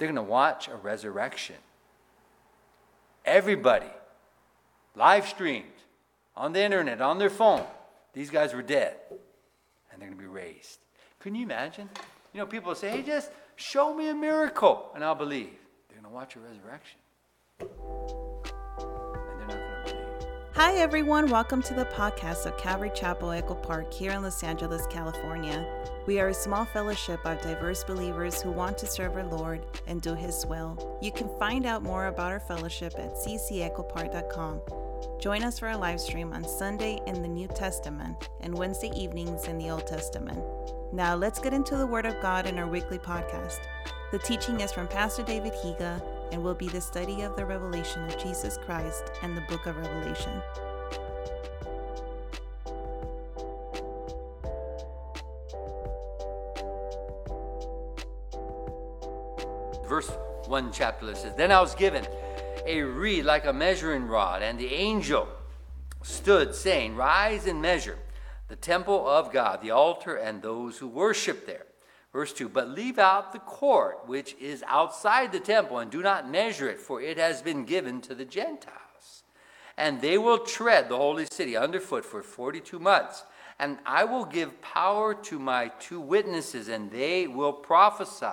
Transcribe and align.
They're 0.00 0.08
going 0.08 0.16
to 0.16 0.22
watch 0.22 0.66
a 0.66 0.76
resurrection. 0.76 1.56
Everybody, 3.26 3.90
live 4.96 5.28
streamed 5.28 5.66
on 6.34 6.54
the 6.54 6.62
internet, 6.62 7.02
on 7.02 7.18
their 7.18 7.28
phone. 7.28 7.66
These 8.14 8.30
guys 8.30 8.54
were 8.54 8.62
dead, 8.62 8.96
and 9.92 10.00
they're 10.00 10.08
going 10.08 10.18
to 10.18 10.24
be 10.24 10.26
raised. 10.26 10.78
Can 11.18 11.34
you 11.34 11.42
imagine? 11.42 11.90
You 12.32 12.40
know, 12.40 12.46
people 12.46 12.74
say, 12.74 12.88
hey, 12.88 13.02
just 13.02 13.30
show 13.56 13.94
me 13.94 14.08
a 14.08 14.14
miracle, 14.14 14.90
and 14.94 15.04
I'll 15.04 15.14
believe. 15.14 15.52
They're 15.90 16.00
going 16.00 16.10
to 16.10 16.16
watch 16.16 16.34
a 16.34 16.40
resurrection. 16.40 16.98
Hi, 20.62 20.74
everyone. 20.74 21.30
Welcome 21.30 21.62
to 21.62 21.72
the 21.72 21.86
podcast 21.86 22.44
of 22.44 22.54
Calvary 22.58 22.90
Chapel 22.94 23.30
Echo 23.30 23.54
Park 23.54 23.90
here 23.90 24.10
in 24.10 24.22
Los 24.22 24.42
Angeles, 24.42 24.86
California. 24.88 25.66
We 26.04 26.20
are 26.20 26.28
a 26.28 26.34
small 26.34 26.66
fellowship 26.66 27.18
of 27.24 27.40
diverse 27.40 27.82
believers 27.82 28.42
who 28.42 28.50
want 28.50 28.76
to 28.76 28.86
serve 28.86 29.16
our 29.16 29.24
Lord 29.24 29.64
and 29.86 30.02
do 30.02 30.14
His 30.14 30.44
will. 30.44 30.98
You 31.00 31.12
can 31.12 31.30
find 31.38 31.64
out 31.64 31.82
more 31.82 32.08
about 32.08 32.30
our 32.30 32.40
fellowship 32.40 32.92
at 32.98 33.14
ccechopark.com. 33.14 34.60
Join 35.18 35.44
us 35.44 35.58
for 35.58 35.66
our 35.66 35.78
live 35.78 35.98
stream 35.98 36.34
on 36.34 36.46
Sunday 36.46 37.00
in 37.06 37.22
the 37.22 37.28
New 37.28 37.48
Testament 37.48 38.28
and 38.42 38.52
Wednesday 38.52 38.90
evenings 38.94 39.46
in 39.46 39.56
the 39.56 39.70
Old 39.70 39.86
Testament. 39.86 40.44
Now, 40.92 41.14
let's 41.14 41.40
get 41.40 41.54
into 41.54 41.78
the 41.78 41.86
Word 41.86 42.04
of 42.04 42.20
God 42.20 42.44
in 42.46 42.58
our 42.58 42.68
weekly 42.68 42.98
podcast. 42.98 43.60
The 44.12 44.18
teaching 44.18 44.60
is 44.60 44.72
from 44.72 44.88
Pastor 44.88 45.22
David 45.22 45.54
Higa 45.54 46.02
and 46.32 46.42
will 46.42 46.54
be 46.54 46.68
the 46.68 46.80
study 46.80 47.22
of 47.22 47.36
the 47.36 47.44
revelation 47.44 48.04
of 48.04 48.18
Jesus 48.18 48.58
Christ 48.64 49.04
and 49.22 49.36
the 49.36 49.40
book 49.42 49.66
of 49.66 49.76
Revelation. 49.76 50.42
Verse 59.88 60.10
1 60.46 60.70
chapter 60.72 61.14
says, 61.14 61.34
Then 61.34 61.50
I 61.50 61.60
was 61.60 61.74
given 61.74 62.06
a 62.66 62.82
reed 62.82 63.24
like 63.24 63.46
a 63.46 63.52
measuring 63.52 64.06
rod, 64.06 64.42
and 64.42 64.58
the 64.58 64.72
angel 64.72 65.28
stood, 66.02 66.54
saying, 66.54 66.96
Rise 66.96 67.46
and 67.46 67.60
measure 67.60 67.98
the 68.48 68.56
temple 68.56 69.08
of 69.08 69.32
God, 69.32 69.62
the 69.62 69.70
altar, 69.70 70.16
and 70.16 70.42
those 70.42 70.78
who 70.78 70.88
worship 70.88 71.46
there. 71.46 71.66
Verse 72.12 72.32
2 72.32 72.48
But 72.48 72.70
leave 72.70 72.98
out 72.98 73.32
the 73.32 73.38
court 73.40 74.06
which 74.06 74.34
is 74.40 74.64
outside 74.66 75.32
the 75.32 75.40
temple, 75.40 75.78
and 75.78 75.90
do 75.90 76.02
not 76.02 76.30
measure 76.30 76.68
it, 76.68 76.80
for 76.80 77.00
it 77.00 77.16
has 77.18 77.42
been 77.42 77.64
given 77.64 78.00
to 78.02 78.14
the 78.14 78.24
Gentiles. 78.24 78.76
And 79.76 80.00
they 80.00 80.18
will 80.18 80.38
tread 80.38 80.88
the 80.88 80.96
holy 80.96 81.26
city 81.26 81.56
underfoot 81.56 82.04
for 82.04 82.22
42 82.22 82.78
months. 82.78 83.24
And 83.58 83.78
I 83.86 84.04
will 84.04 84.24
give 84.24 84.60
power 84.60 85.14
to 85.14 85.38
my 85.38 85.72
two 85.80 86.00
witnesses, 86.00 86.68
and 86.68 86.90
they 86.90 87.26
will 87.26 87.52
prophesy 87.52 88.26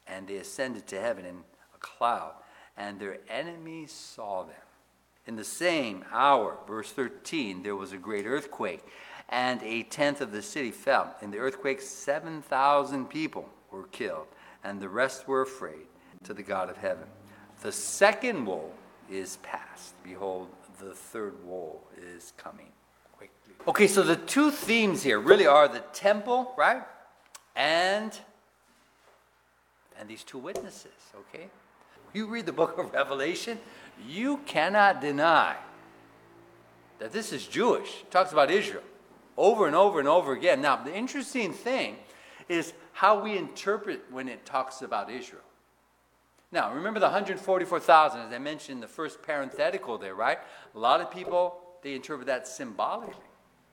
and 0.06 0.26
they 0.26 0.36
ascended 0.36 0.86
to 0.88 1.00
heaven 1.00 1.24
in 1.24 1.36
a 1.74 1.78
cloud, 1.78 2.34
and 2.76 2.98
their 2.98 3.18
enemies 3.28 3.92
saw 3.92 4.42
them. 4.42 4.54
In 5.26 5.36
the 5.36 5.44
same 5.44 6.04
hour, 6.12 6.56
verse 6.68 6.92
13, 6.92 7.62
there 7.62 7.74
was 7.74 7.92
a 7.92 7.96
great 7.96 8.26
earthquake, 8.26 8.84
and 9.28 9.60
a 9.62 9.82
tenth 9.84 10.20
of 10.20 10.30
the 10.30 10.42
city 10.42 10.70
fell. 10.70 11.16
In 11.20 11.30
the 11.30 11.38
earthquake, 11.38 11.80
7,000 11.80 13.06
people 13.06 13.48
were 13.72 13.84
killed, 13.88 14.26
and 14.62 14.80
the 14.80 14.88
rest 14.88 15.26
were 15.26 15.42
afraid 15.42 15.86
to 16.24 16.32
the 16.32 16.42
God 16.42 16.70
of 16.70 16.76
heaven. 16.76 17.06
The 17.62 17.72
second 17.72 18.44
woe 18.44 18.70
is 19.10 19.38
past. 19.38 19.94
Behold, 20.04 20.48
the 20.78 20.94
third 20.94 21.34
woe 21.44 21.80
is 22.00 22.32
coming 22.36 22.68
quickly. 23.16 23.54
Okay, 23.66 23.88
so 23.88 24.02
the 24.02 24.16
two 24.16 24.50
themes 24.50 25.02
here 25.02 25.18
really 25.18 25.46
are 25.46 25.66
the 25.66 25.80
temple, 25.92 26.52
right? 26.56 26.82
And 27.56 28.16
and 29.98 30.08
these 30.08 30.24
two 30.24 30.38
witnesses, 30.38 30.92
okay? 31.18 31.48
You 32.16 32.26
read 32.26 32.46
the 32.46 32.52
book 32.52 32.78
of 32.78 32.92
Revelation, 32.94 33.58
you 34.08 34.38
cannot 34.46 35.02
deny 35.02 35.54
that 36.98 37.12
this 37.12 37.30
is 37.30 37.46
Jewish. 37.46 38.00
It 38.00 38.10
talks 38.10 38.32
about 38.32 38.50
Israel 38.50 38.82
over 39.36 39.66
and 39.66 39.76
over 39.76 39.98
and 39.98 40.08
over 40.08 40.32
again. 40.32 40.62
Now, 40.62 40.76
the 40.76 40.94
interesting 40.94 41.52
thing 41.52 41.96
is 42.48 42.72
how 42.94 43.22
we 43.22 43.36
interpret 43.36 44.02
when 44.10 44.30
it 44.30 44.46
talks 44.46 44.80
about 44.80 45.10
Israel. 45.10 45.42
Now, 46.50 46.72
remember 46.72 47.00
the 47.00 47.06
144,000, 47.06 48.18
as 48.18 48.32
I 48.32 48.38
mentioned 48.38 48.76
in 48.76 48.80
the 48.80 48.88
first 48.88 49.20
parenthetical 49.20 49.98
there, 49.98 50.14
right? 50.14 50.38
A 50.74 50.78
lot 50.78 51.02
of 51.02 51.10
people, 51.10 51.58
they 51.82 51.94
interpret 51.94 52.28
that 52.28 52.48
symbolically. 52.48 53.12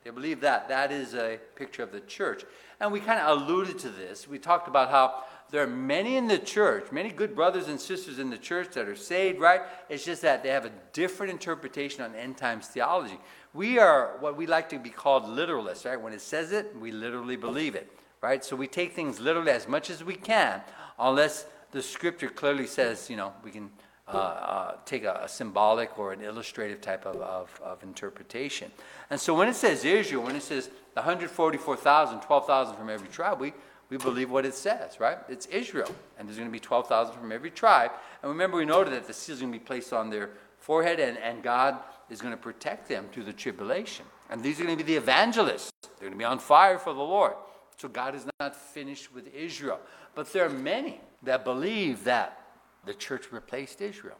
They 0.03 0.09
believe 0.09 0.41
that 0.41 0.67
that 0.67 0.91
is 0.91 1.15
a 1.15 1.39
picture 1.55 1.81
of 1.81 1.93
the 1.93 2.01
church. 2.01 2.43
And 2.81 2.91
we 2.91 2.99
kind 2.99 3.21
of 3.21 3.37
alluded 3.37 3.79
to 3.79 3.89
this. 3.89 4.27
We 4.27 4.37
talked 4.37 4.67
about 4.67 4.89
how 4.89 5.23
there 5.51 5.63
are 5.63 5.67
many 5.67 6.17
in 6.17 6.27
the 6.27 6.39
church, 6.39 6.91
many 6.91 7.09
good 7.09 7.35
brothers 7.35 7.67
and 7.67 7.79
sisters 7.79 8.19
in 8.19 8.29
the 8.29 8.37
church 8.37 8.73
that 8.73 8.87
are 8.87 8.95
saved, 8.95 9.39
right? 9.39 9.61
It's 9.89 10.03
just 10.03 10.21
that 10.23 10.41
they 10.43 10.49
have 10.49 10.65
a 10.65 10.71
different 10.93 11.31
interpretation 11.31 12.03
on 12.03 12.15
end 12.15 12.37
times 12.37 12.67
theology. 12.67 13.19
We 13.53 13.77
are 13.77 14.17
what 14.19 14.35
we 14.35 14.47
like 14.47 14.69
to 14.69 14.79
be 14.79 14.89
called 14.89 15.25
literalists, 15.25 15.85
right? 15.85 15.99
When 15.99 16.13
it 16.13 16.21
says 16.21 16.51
it, 16.51 16.75
we 16.79 16.91
literally 16.91 17.35
believe 17.35 17.75
it, 17.75 17.91
right? 18.21 18.43
So 18.43 18.55
we 18.55 18.67
take 18.67 18.93
things 18.93 19.19
literally 19.19 19.51
as 19.51 19.67
much 19.67 19.89
as 19.89 20.03
we 20.03 20.15
can, 20.15 20.61
unless 20.97 21.45
the 21.71 21.83
scripture 21.83 22.29
clearly 22.29 22.65
says, 22.65 23.09
you 23.09 23.17
know, 23.17 23.33
we 23.43 23.51
can 23.51 23.69
uh, 24.07 24.17
uh, 24.17 24.75
take 24.85 25.05
a, 25.05 25.21
a, 25.23 25.29
symbolic 25.29 25.97
or 25.97 26.11
an 26.11 26.21
illustrative 26.21 26.81
type 26.81 27.05
of, 27.05 27.15
of, 27.17 27.61
of, 27.63 27.81
interpretation. 27.83 28.69
And 29.09 29.17
so 29.17 29.33
when 29.33 29.47
it 29.47 29.55
says 29.55 29.85
Israel, 29.85 30.23
when 30.23 30.35
it 30.35 30.43
says 30.43 30.69
144,000, 30.95 32.19
12,000 32.19 32.75
from 32.75 32.89
every 32.89 33.07
tribe, 33.07 33.39
we, 33.39 33.53
we 33.93 33.99
believe 33.99 34.31
what 34.31 34.43
it 34.43 34.55
says, 34.55 34.99
right? 34.99 35.19
It's 35.29 35.45
Israel. 35.45 35.93
And 36.17 36.27
there's 36.27 36.37
going 36.37 36.49
to 36.49 36.51
be 36.51 36.59
12,000 36.59 37.15
from 37.15 37.31
every 37.31 37.51
tribe. 37.51 37.91
And 38.23 38.31
remember, 38.31 38.57
we 38.57 38.65
noted 38.65 38.91
that 38.93 39.05
the 39.05 39.13
seal 39.13 39.35
is 39.35 39.41
going 39.41 39.53
to 39.53 39.59
be 39.59 39.63
placed 39.63 39.93
on 39.93 40.09
their 40.09 40.31
forehead, 40.57 40.99
and, 40.99 41.15
and 41.19 41.43
God 41.43 41.77
is 42.09 42.19
going 42.19 42.33
to 42.33 42.37
protect 42.37 42.89
them 42.89 43.05
through 43.11 43.25
the 43.25 43.33
tribulation. 43.33 44.05
And 44.31 44.41
these 44.41 44.59
are 44.59 44.63
going 44.63 44.79
to 44.79 44.83
be 44.83 44.93
the 44.93 44.97
evangelists. 44.97 45.69
They're 45.83 46.09
going 46.09 46.13
to 46.13 46.17
be 46.17 46.23
on 46.25 46.39
fire 46.39 46.79
for 46.79 46.91
the 46.91 47.01
Lord. 47.01 47.33
So 47.77 47.87
God 47.87 48.15
is 48.15 48.25
not 48.39 48.55
finished 48.55 49.13
with 49.13 49.31
Israel. 49.31 49.79
But 50.15 50.33
there 50.33 50.45
are 50.45 50.49
many 50.49 50.99
that 51.21 51.43
believe 51.43 52.03
that 52.05 52.41
the 52.85 52.95
church 52.95 53.31
replaced 53.31 53.79
Israel 53.79 54.17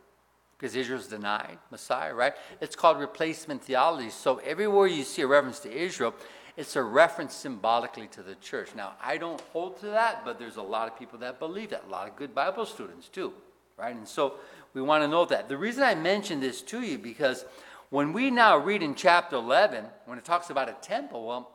because 0.56 0.76
Israel's 0.76 1.08
denied 1.08 1.58
Messiah, 1.72 2.14
right? 2.14 2.34
It's 2.62 2.76
called 2.76 3.00
replacement 3.00 3.64
theology. 3.64 4.12
So 4.12 4.38
everywhere 4.38 4.88
you 4.88 5.04
see 5.04 5.24
a 5.24 5.28
reference 5.28 5.60
to 5.62 5.72
Israel, 5.72 6.14
It's 6.56 6.76
a 6.76 6.84
reference 6.84 7.34
symbolically 7.34 8.08
to 8.10 8.22
the 8.22 8.36
church. 8.36 8.76
Now, 8.76 8.94
I 9.04 9.18
don't 9.18 9.42
hold 9.52 9.80
to 9.80 9.88
that, 9.88 10.24
but 10.24 10.38
there's 10.38 10.58
a 10.58 10.62
lot 10.62 10.88
of 10.88 10.98
people 10.98 11.20
that 11.20 11.40
believe 11.40 11.72
that. 11.72 11.86
A 11.88 11.90
lot 11.90 12.08
of 12.08 12.16
good 12.16 12.36
Bible 12.36 12.66
students 12.66 13.10
too, 13.10 13.34
right? 13.78 13.96
And 13.96 14.08
so 14.08 14.36
we 14.74 14.82
want 14.82 15.04
to 15.04 15.08
know 15.08 15.26
that. 15.26 15.50
The 15.50 15.58
reason 15.58 15.84
I 15.84 15.96
mention 15.96 16.40
this 16.40 16.62
to 16.64 16.82
you 16.82 17.00
because 17.00 17.44
when 17.90 18.14
we 18.14 18.30
now 18.30 18.58
read 18.58 18.84
in 18.84 18.94
chapter 18.94 19.36
11, 19.36 19.86
when 20.06 20.18
it 20.18 20.26
talks 20.26 20.52
about 20.52 20.70
a 20.70 20.76
temple, 20.82 21.26
well, 21.26 21.50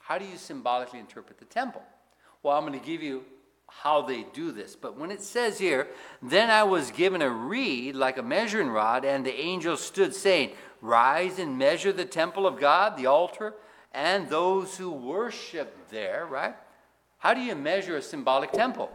how 0.00 0.18
do 0.18 0.26
you 0.26 0.36
symbolically 0.36 0.98
interpret 0.98 1.38
the 1.38 1.44
temple? 1.46 1.82
Well, 2.42 2.56
I'm 2.56 2.66
going 2.66 2.78
to 2.78 2.86
give 2.86 3.02
you 3.02 3.24
how 3.68 4.02
they 4.02 4.24
do 4.32 4.50
this. 4.50 4.74
But 4.76 4.98
when 4.98 5.10
it 5.10 5.22
says 5.22 5.58
here, 5.58 5.88
then 6.22 6.50
I 6.50 6.62
was 6.64 6.90
given 6.90 7.22
a 7.22 7.30
reed 7.30 7.94
like 7.94 8.16
a 8.16 8.22
measuring 8.22 8.68
rod, 8.68 9.04
and 9.04 9.24
the 9.24 9.38
angel 9.38 9.76
stood 9.76 10.14
saying, 10.14 10.52
Rise 10.80 11.38
and 11.38 11.58
measure 11.58 11.92
the 11.92 12.04
temple 12.04 12.46
of 12.46 12.60
God, 12.60 12.96
the 12.96 13.06
altar, 13.06 13.54
and 13.92 14.28
those 14.28 14.76
who 14.76 14.90
worship 14.90 15.88
there, 15.90 16.26
right? 16.30 16.54
How 17.18 17.34
do 17.34 17.40
you 17.40 17.54
measure 17.54 17.96
a 17.96 18.02
symbolic 18.02 18.52
temple? 18.52 18.90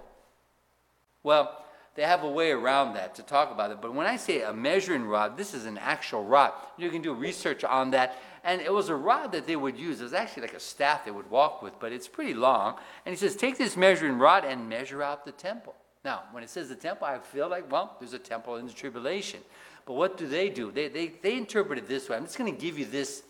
Well, 1.24 1.64
they 1.96 2.04
have 2.04 2.24
a 2.24 2.30
way 2.30 2.52
around 2.52 2.96
that 2.96 3.16
to 3.16 3.24
talk 3.24 3.52
about 3.52 3.72
it. 3.72 3.80
But 3.82 3.94
when 3.94 4.08
I 4.08 4.18
say 4.18 4.42
a 4.42 4.54
measuring 4.54 5.06
rod, 5.06 5.38
this 5.38 5.54
is 5.54 5.66
an 5.66 5.78
actual 5.78 6.24
rod. 6.24 6.54
You 6.78 6.90
can 6.90 7.02
do 7.02 7.14
research 7.14 7.64
on 7.64 7.92
that. 7.92 8.18
And 8.44 8.62
it 8.62 8.74
was 8.74 8.90
a 8.90 8.96
rod 8.96 9.32
that 9.34 9.46
they 9.46 9.56
would 9.56 9.78
use. 9.78 10.00
It 10.00 10.04
was 10.04 10.14
actually 10.14 10.44
like 10.44 10.56
a 10.56 10.60
staff 10.60 11.06
they 11.06 11.12
would 11.12 11.30
walk 11.30 11.62
with, 11.62 11.80
but 11.80 11.92
it's 11.92 12.08
pretty 12.08 12.34
long. 12.34 12.78
And 13.06 13.14
he 13.14 13.18
says, 13.18 13.36
Take 13.36 13.58
this 13.58 13.78
measuring 13.78 14.18
rod 14.18 14.44
and 14.44 14.68
measure 14.68 15.04
out 15.04 15.24
the 15.24 15.32
temple. 15.32 15.76
Now, 16.04 16.24
when 16.32 16.44
it 16.44 16.50
says 16.50 16.68
the 16.68 16.76
temple, 16.76 17.08
I 17.08 17.20
feel 17.20 17.48
like, 17.48 17.72
well, 17.72 17.96
there's 18.00 18.14
a 18.14 18.20
temple 18.20 18.58
in 18.58 18.66
the 18.66 18.74
tribulation. 18.74 19.40
But 19.86 19.94
what 19.94 20.18
do 20.18 20.28
they 20.28 20.50
do? 20.50 20.72
They, 20.72 20.88
they, 20.90 21.08
they 21.22 21.38
interpret 21.38 21.78
it 21.78 21.88
this 21.88 22.10
way. 22.10 22.18
I'm 22.18 22.26
just 22.26 22.38
going 22.38 22.54
to 22.54 22.60
give 22.60 22.78
you 22.78 22.86
this 22.86 23.24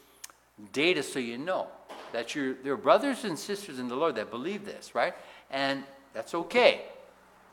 data 0.72 1.04
so 1.04 1.20
you 1.20 1.38
know 1.38 1.68
that 2.12 2.36
you're, 2.36 2.54
there 2.54 2.74
are 2.74 2.78
brothers 2.78 3.24
and 3.24 3.38
sisters 3.38 3.80
in 3.80 3.88
the 3.88 3.96
Lord 3.96 4.16
that 4.16 4.30
believe 4.30 4.66
this, 4.66 4.94
right? 4.94 5.14
And 5.50 5.84
that's 6.14 6.34
okay. 6.34 6.84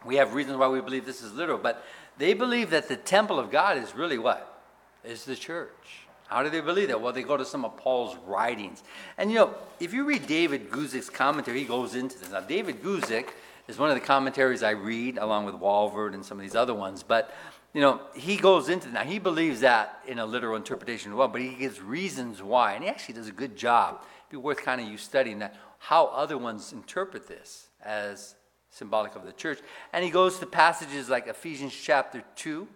We 0.04 0.16
have 0.16 0.34
reasons 0.34 0.58
why 0.58 0.68
we 0.68 0.80
believe 0.80 1.04
this 1.04 1.22
is 1.22 1.32
literal, 1.32 1.58
but 1.58 1.84
they 2.18 2.34
believe 2.34 2.70
that 2.70 2.88
the 2.88 2.96
temple 2.96 3.38
of 3.38 3.50
God 3.50 3.78
is 3.78 3.94
really 3.94 4.18
what? 4.18 4.62
Is 5.04 5.24
the 5.24 5.36
church. 5.36 6.06
How 6.28 6.42
do 6.42 6.50
they 6.50 6.60
believe 6.60 6.88
that? 6.88 7.00
Well, 7.00 7.12
they 7.12 7.22
go 7.22 7.36
to 7.36 7.44
some 7.44 7.64
of 7.64 7.76
Paul's 7.76 8.16
writings. 8.26 8.82
And 9.18 9.30
you 9.30 9.36
know, 9.36 9.54
if 9.80 9.92
you 9.92 10.04
read 10.04 10.26
David 10.26 10.70
Guzik's 10.70 11.10
commentary, 11.10 11.60
he 11.60 11.64
goes 11.64 11.94
into 11.94 12.18
this. 12.18 12.30
Now, 12.30 12.40
David 12.40 12.82
Guzik 12.82 13.30
is 13.66 13.78
one 13.78 13.88
of 13.88 13.94
the 13.94 14.00
commentaries 14.00 14.62
I 14.62 14.70
read, 14.70 15.18
along 15.18 15.46
with 15.46 15.54
Walvoord 15.56 16.14
and 16.14 16.24
some 16.24 16.38
of 16.38 16.42
these 16.42 16.54
other 16.54 16.74
ones. 16.74 17.02
But, 17.02 17.34
you 17.72 17.80
know, 17.80 18.00
he 18.14 18.36
goes 18.36 18.68
into 18.68 18.88
that. 18.90 19.06
he 19.06 19.18
believes 19.18 19.60
that 19.60 20.00
in 20.06 20.18
a 20.18 20.26
literal 20.26 20.56
interpretation 20.56 21.12
as 21.12 21.16
well, 21.16 21.28
but 21.28 21.40
he 21.40 21.54
gives 21.54 21.80
reasons 21.80 22.42
why. 22.42 22.72
And 22.72 22.82
he 22.82 22.90
actually 22.90 23.14
does 23.14 23.28
a 23.28 23.32
good 23.32 23.56
job. 23.56 24.02
It'd 24.02 24.30
be 24.30 24.36
worth 24.36 24.62
kind 24.62 24.80
of 24.80 24.88
you 24.88 24.96
studying 24.96 25.38
that, 25.38 25.54
how 25.78 26.06
other 26.06 26.36
ones 26.36 26.72
interpret 26.72 27.28
this 27.28 27.68
as 27.82 28.34
symbolic 28.70 29.14
of 29.14 29.24
the 29.24 29.32
church. 29.32 29.60
And 29.92 30.04
he 30.04 30.10
goes 30.10 30.38
to 30.40 30.46
passages 30.46 31.08
like 31.08 31.28
Ephesians 31.28 31.72
chapter 31.72 32.24
2, 32.36 32.66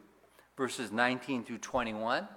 verses 0.57 0.93
19 0.93 1.45
through 1.45 1.59
21, 1.59 2.29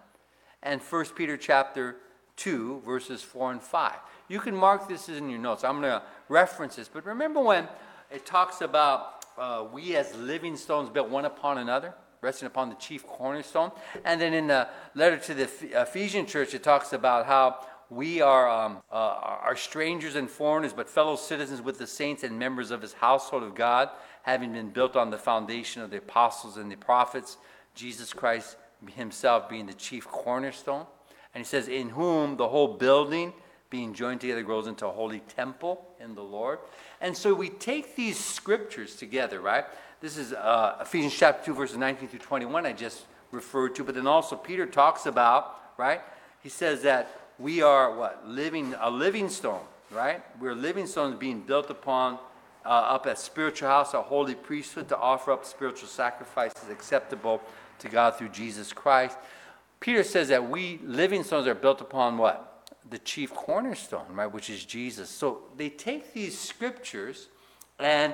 and 0.63 0.81
1 0.81 1.05
Peter 1.15 1.37
chapter 1.37 1.97
2, 2.37 2.81
verses 2.83 3.21
4 3.21 3.51
and 3.51 3.61
5. 3.61 3.93
You 4.29 4.39
can 4.39 4.55
mark 4.55 4.87
this 4.87 5.09
in 5.09 5.29
your 5.29 5.39
notes. 5.39 5.63
I'm 5.63 5.79
going 5.79 5.91
to 5.91 6.01
reference 6.27 6.75
this. 6.75 6.87
But 6.87 7.05
remember 7.05 7.39
when 7.39 7.67
it 8.11 8.25
talks 8.25 8.61
about 8.61 9.25
uh, 9.37 9.65
we 9.71 9.95
as 9.95 10.15
living 10.15 10.57
stones 10.57 10.89
built 10.89 11.09
one 11.09 11.25
upon 11.25 11.59
another? 11.59 11.93
Resting 12.21 12.47
upon 12.47 12.69
the 12.69 12.75
chief 12.75 13.05
cornerstone. 13.05 13.71
And 14.05 14.19
then 14.19 14.33
in 14.33 14.47
the 14.47 14.67
letter 14.95 15.17
to 15.17 15.33
the 15.33 15.49
Ephesian 15.81 16.25
church, 16.25 16.53
it 16.53 16.63
talks 16.63 16.93
about 16.93 17.25
how 17.25 17.65
we 17.89 18.21
are, 18.21 18.49
um, 18.49 18.81
uh, 18.91 18.95
are 18.95 19.55
strangers 19.55 20.15
and 20.15 20.29
foreigners, 20.29 20.73
but 20.73 20.89
fellow 20.89 21.15
citizens 21.15 21.61
with 21.61 21.77
the 21.77 21.87
saints 21.87 22.23
and 22.23 22.37
members 22.37 22.71
of 22.71 22.81
his 22.81 22.93
household 22.93 23.43
of 23.43 23.55
God, 23.55 23.89
having 24.23 24.51
been 24.51 24.69
built 24.69 24.95
on 24.95 25.09
the 25.09 25.17
foundation 25.17 25.81
of 25.81 25.89
the 25.89 25.97
apostles 25.97 26.57
and 26.57 26.71
the 26.71 26.75
prophets, 26.75 27.37
Jesus 27.75 28.13
Christ 28.13 28.57
himself 28.93 29.49
being 29.49 29.65
the 29.65 29.73
chief 29.73 30.07
cornerstone. 30.07 30.85
And 31.33 31.43
he 31.43 31.47
says, 31.47 31.67
In 31.67 31.89
whom 31.89 32.37
the 32.37 32.47
whole 32.47 32.75
building, 32.75 33.33
being 33.69 33.93
joined 33.93 34.21
together, 34.21 34.43
grows 34.43 34.67
into 34.67 34.85
a 34.87 34.91
holy 34.91 35.19
temple 35.19 35.87
in 35.99 36.15
the 36.15 36.23
Lord. 36.23 36.59
And 37.01 37.15
so 37.15 37.33
we 37.33 37.49
take 37.49 37.95
these 37.95 38.19
scriptures 38.19 38.95
together, 38.95 39.39
right? 39.39 39.65
This 39.99 40.17
is 40.17 40.31
uh, 40.31 40.77
Ephesians 40.81 41.15
chapter 41.15 41.45
2, 41.45 41.55
verses 41.55 41.77
19 41.77 42.09
through 42.09 42.19
21, 42.19 42.67
I 42.67 42.73
just 42.73 43.05
referred 43.31 43.73
to. 43.75 43.83
But 43.83 43.95
then 43.95 44.05
also 44.05 44.35
Peter 44.35 44.67
talks 44.67 45.07
about, 45.07 45.59
right? 45.75 46.01
He 46.43 46.49
says 46.49 46.83
that 46.83 47.09
we 47.39 47.63
are 47.63 47.95
what? 47.95 48.27
Living, 48.27 48.75
a 48.79 48.91
living 48.91 49.27
stone, 49.27 49.61
right? 49.91 50.21
We're 50.39 50.53
living 50.53 50.85
stones 50.85 51.17
being 51.17 51.41
built 51.41 51.71
upon, 51.71 52.19
uh, 52.63 52.69
up 52.69 53.07
a 53.07 53.15
spiritual 53.15 53.69
house, 53.69 53.95
a 53.95 54.01
holy 54.03 54.35
priesthood 54.35 54.87
to 54.89 54.97
offer 54.97 55.31
up 55.31 55.45
spiritual 55.45 55.87
sacrifices 55.87 56.69
acceptable 56.69 57.41
to 57.79 57.89
God 57.89 58.17
through 58.17 58.29
Jesus 58.29 58.71
Christ. 58.71 59.17
Peter 59.79 60.03
says 60.03 60.27
that 60.27 60.47
we 60.47 60.79
living 60.83 61.23
stones 61.23 61.47
are 61.47 61.55
built 61.55 61.81
upon 61.81 62.19
what? 62.19 62.69
The 62.87 62.99
chief 62.99 63.33
cornerstone, 63.33 64.05
right? 64.13 64.31
Which 64.31 64.51
is 64.51 64.63
Jesus. 64.63 65.09
So 65.09 65.45
they 65.55 65.69
take 65.69 66.13
these 66.13 66.37
scriptures 66.37 67.29
and 67.79 68.13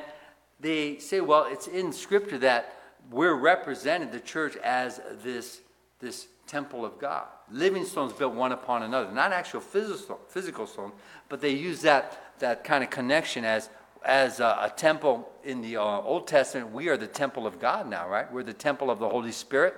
they 0.59 0.97
say, 0.99 1.21
well, 1.21 1.45
it's 1.49 1.67
in 1.67 1.91
scripture 1.91 2.37
that 2.39 2.77
we're 3.11 3.35
represented, 3.35 4.11
the 4.11 4.19
church, 4.19 4.55
as 4.57 5.01
this, 5.23 5.61
this 5.99 6.27
temple 6.47 6.85
of 6.85 6.99
God. 6.99 7.25
Living 7.51 7.85
stones 7.85 8.13
built 8.13 8.33
one 8.33 8.51
upon 8.51 8.83
another, 8.83 9.11
not 9.11 9.31
actual 9.31 9.59
physical, 9.59 10.19
physical 10.29 10.65
stone, 10.65 10.91
but 11.29 11.41
they 11.41 11.49
use 11.49 11.81
that, 11.81 12.39
that 12.39 12.63
kind 12.63 12.83
of 12.83 12.89
connection 12.89 13.43
as, 13.43 13.69
as 14.05 14.39
a, 14.39 14.57
a 14.61 14.73
temple 14.75 15.29
in 15.43 15.61
the 15.61 15.77
uh, 15.77 15.83
Old 15.83 16.27
Testament. 16.27 16.71
We 16.71 16.87
are 16.89 16.97
the 16.97 17.07
temple 17.07 17.45
of 17.45 17.59
God 17.59 17.89
now, 17.89 18.07
right? 18.07 18.31
We're 18.31 18.43
the 18.43 18.53
temple 18.53 18.89
of 18.89 18.99
the 18.99 19.09
Holy 19.09 19.31
Spirit. 19.31 19.75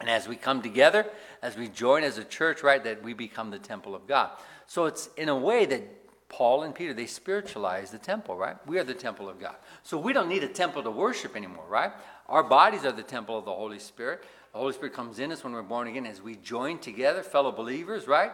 And 0.00 0.10
as 0.10 0.26
we 0.26 0.34
come 0.34 0.62
together, 0.62 1.06
as 1.42 1.56
we 1.56 1.68
join 1.68 2.02
as 2.02 2.18
a 2.18 2.24
church, 2.24 2.64
right, 2.64 2.82
that 2.82 3.02
we 3.04 3.14
become 3.14 3.50
the 3.50 3.58
temple 3.58 3.94
of 3.94 4.08
God. 4.08 4.30
So 4.66 4.86
it's 4.86 5.08
in 5.16 5.28
a 5.28 5.36
way 5.36 5.64
that 5.66 5.82
Paul 6.32 6.62
and 6.62 6.74
Peter, 6.74 6.94
they 6.94 7.06
spiritualize 7.06 7.90
the 7.90 7.98
temple, 7.98 8.36
right? 8.36 8.56
We 8.66 8.78
are 8.78 8.84
the 8.84 8.94
temple 8.94 9.28
of 9.28 9.38
God. 9.38 9.54
So 9.82 9.98
we 9.98 10.14
don't 10.14 10.28
need 10.28 10.42
a 10.42 10.48
temple 10.48 10.82
to 10.82 10.90
worship 10.90 11.36
anymore, 11.36 11.66
right? 11.68 11.92
Our 12.26 12.42
bodies 12.42 12.86
are 12.86 12.92
the 12.92 13.02
temple 13.02 13.38
of 13.38 13.44
the 13.44 13.52
Holy 13.52 13.78
Spirit. 13.78 14.24
The 14.52 14.58
Holy 14.58 14.72
Spirit 14.72 14.94
comes 14.94 15.18
in 15.18 15.30
us 15.30 15.44
when 15.44 15.52
we're 15.52 15.62
born 15.62 15.88
again 15.88 16.06
as 16.06 16.22
we 16.22 16.36
join 16.36 16.78
together, 16.78 17.22
fellow 17.22 17.52
believers, 17.52 18.08
right? 18.08 18.32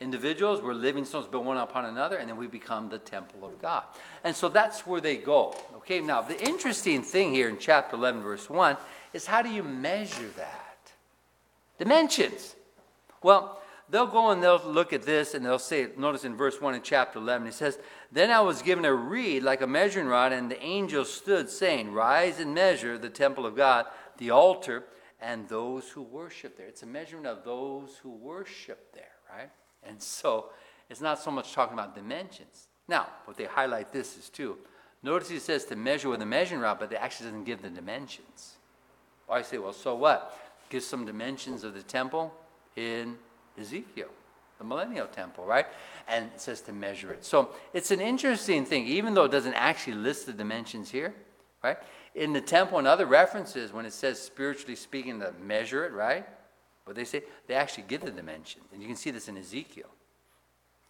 Individuals, 0.00 0.60
we're 0.60 0.74
living 0.74 1.04
stones 1.04 1.28
built 1.28 1.44
one 1.44 1.56
upon 1.56 1.84
another, 1.84 2.16
and 2.16 2.28
then 2.28 2.36
we 2.36 2.48
become 2.48 2.88
the 2.88 2.98
temple 2.98 3.46
of 3.46 3.62
God. 3.62 3.84
And 4.24 4.34
so 4.34 4.48
that's 4.48 4.84
where 4.84 5.00
they 5.00 5.16
go. 5.16 5.54
Okay, 5.76 6.00
now 6.00 6.22
the 6.22 6.38
interesting 6.44 7.02
thing 7.02 7.32
here 7.32 7.48
in 7.48 7.58
chapter 7.58 7.94
11, 7.94 8.22
verse 8.22 8.50
1 8.50 8.76
is 9.12 9.24
how 9.24 9.40
do 9.40 9.48
you 9.48 9.62
measure 9.62 10.28
that? 10.36 10.92
Dimensions. 11.78 12.56
Well, 13.22 13.62
they'll 13.90 14.06
go 14.06 14.30
and 14.30 14.42
they'll 14.42 14.62
look 14.64 14.92
at 14.92 15.02
this 15.02 15.34
and 15.34 15.44
they'll 15.44 15.58
say, 15.58 15.88
notice 15.96 16.24
in 16.24 16.36
verse 16.36 16.60
1 16.60 16.74
in 16.74 16.82
chapter 16.82 17.18
11, 17.18 17.46
it 17.46 17.54
says, 17.54 17.78
Then 18.10 18.30
I 18.30 18.40
was 18.40 18.62
given 18.62 18.84
a 18.84 18.92
reed 18.92 19.42
like 19.42 19.60
a 19.60 19.66
measuring 19.66 20.06
rod, 20.06 20.32
and 20.32 20.50
the 20.50 20.62
angel 20.62 21.04
stood, 21.04 21.48
saying, 21.48 21.92
Rise 21.92 22.40
and 22.40 22.54
measure 22.54 22.98
the 22.98 23.10
temple 23.10 23.46
of 23.46 23.56
God, 23.56 23.86
the 24.18 24.30
altar 24.30 24.84
and 25.20 25.48
those 25.48 25.88
who 25.88 26.02
worship 26.02 26.56
there. 26.56 26.66
It's 26.66 26.82
a 26.82 26.86
measurement 26.86 27.26
of 27.26 27.44
those 27.44 27.98
who 28.02 28.10
worship 28.10 28.92
there, 28.92 29.04
right? 29.34 29.50
And 29.82 30.00
so 30.00 30.50
it's 30.90 31.00
not 31.00 31.18
so 31.18 31.30
much 31.30 31.52
talking 31.52 31.74
about 31.74 31.94
dimensions. 31.94 32.68
Now, 32.88 33.08
what 33.24 33.36
they 33.36 33.44
highlight 33.44 33.92
this 33.92 34.16
is 34.16 34.28
too. 34.28 34.58
Notice 35.02 35.28
he 35.28 35.38
says 35.38 35.64
to 35.66 35.76
measure 35.76 36.08
with 36.08 36.22
a 36.22 36.26
measuring 36.26 36.60
rod, 36.60 36.78
but 36.78 36.92
it 36.92 36.96
actually 36.96 37.26
doesn't 37.26 37.44
give 37.44 37.62
the 37.62 37.70
dimensions. 37.70 38.56
I 39.28 39.42
say, 39.42 39.58
well, 39.58 39.72
so 39.72 39.94
what? 39.94 40.38
Give 40.68 40.82
some 40.82 41.04
dimensions 41.04 41.64
of 41.64 41.74
the 41.74 41.82
temple 41.82 42.32
in 42.76 43.16
Ezekiel, 43.58 44.08
the 44.58 44.64
millennial 44.64 45.06
temple, 45.06 45.44
right? 45.44 45.66
And 46.08 46.26
it 46.26 46.40
says 46.40 46.60
to 46.62 46.72
measure 46.72 47.12
it. 47.12 47.24
So 47.24 47.50
it's 47.72 47.90
an 47.90 48.00
interesting 48.00 48.64
thing, 48.64 48.86
even 48.86 49.14
though 49.14 49.24
it 49.24 49.32
doesn't 49.32 49.54
actually 49.54 49.94
list 49.94 50.26
the 50.26 50.32
dimensions 50.32 50.90
here, 50.90 51.14
right? 51.62 51.78
in 52.16 52.32
the 52.32 52.40
temple 52.40 52.78
and 52.78 52.88
other 52.88 53.06
references, 53.06 53.72
when 53.72 53.84
it 53.84 53.92
says 53.92 54.20
spiritually 54.20 54.74
speaking, 54.74 55.20
to 55.20 55.32
measure 55.44 55.84
it, 55.84 55.92
right? 55.92 56.26
But 56.86 56.96
they 56.96 57.04
say 57.04 57.22
they 57.46 57.54
actually 57.54 57.84
give 57.86 58.00
the 58.00 58.10
dimensions. 58.10 58.64
And 58.72 58.80
you 58.80 58.88
can 58.88 58.96
see 58.96 59.10
this 59.10 59.28
in 59.28 59.36
Ezekiel. 59.36 59.90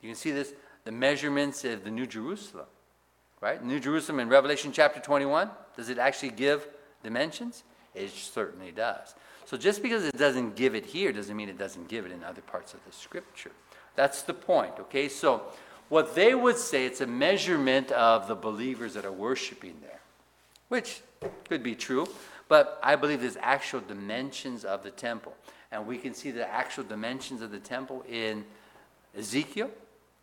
You 0.01 0.09
can 0.09 0.17
see 0.17 0.31
this, 0.31 0.55
the 0.85 0.93
measurements 0.93 1.65
of 1.65 1.83
the 1.83 1.91
New 1.91 2.07
Jerusalem, 2.07 2.67
right? 3.41 3.63
New 3.63 3.81
Jerusalem 3.81 4.21
in 4.21 4.29
Revelation 4.29 4.71
chapter 4.73 5.01
21, 5.01 5.51
does 5.77 5.89
it 5.89 5.99
actually 5.99 6.31
give 6.31 6.69
dimensions? 7.03 7.65
It 7.95 8.11
certainly 8.11 8.71
does. 8.71 9.15
So 9.47 9.57
just 9.57 9.81
because 9.81 10.05
it 10.05 10.19
doesn't 10.19 10.57
give 10.57 10.75
it 10.75 10.85
here 10.85 11.13
doesn't 11.13 11.37
mean 11.37 11.49
it 11.49 11.57
doesn't 11.57 11.87
give 11.89 12.05
it 12.05 12.11
in 12.11 12.25
other 12.25 12.43
parts 12.43 12.75
of 12.75 12.85
the 12.85 12.91
scripture. 12.91 13.53
That's 13.95 14.23
the 14.23 14.35
point, 14.35 14.73
okay? 14.81 15.09
So 15.09 15.43
what 15.89 16.17
they 16.17 16.35
would 16.35 16.59
say, 16.59 16.85
it's 16.85 17.01
a 17.01 17.07
measurement 17.07 17.93
of 17.93 18.27
the 18.27 18.35
believers 18.35 18.95
that 18.95 19.05
are 19.05 19.13
worshiping 19.13 19.77
there, 19.83 20.01
which 20.69 21.01
could 21.49 21.63
be 21.63 21.77
true, 21.77 22.09
but 22.49 22.81
I 22.83 22.97
believe 22.97 23.21
there's 23.21 23.39
actual 23.41 23.81
dimensions 23.81 24.65
of 24.65 24.83
the 24.83 24.91
temple. 24.91 25.35
And 25.71 25.87
we 25.87 25.97
can 25.99 26.13
see 26.13 26.33
the 26.33 26.49
actual 26.49 26.83
dimensions 26.83 27.41
of 27.41 27.53
the 27.53 27.61
temple 27.61 28.05
in 28.09 28.45
Ezekiel, 29.17 29.71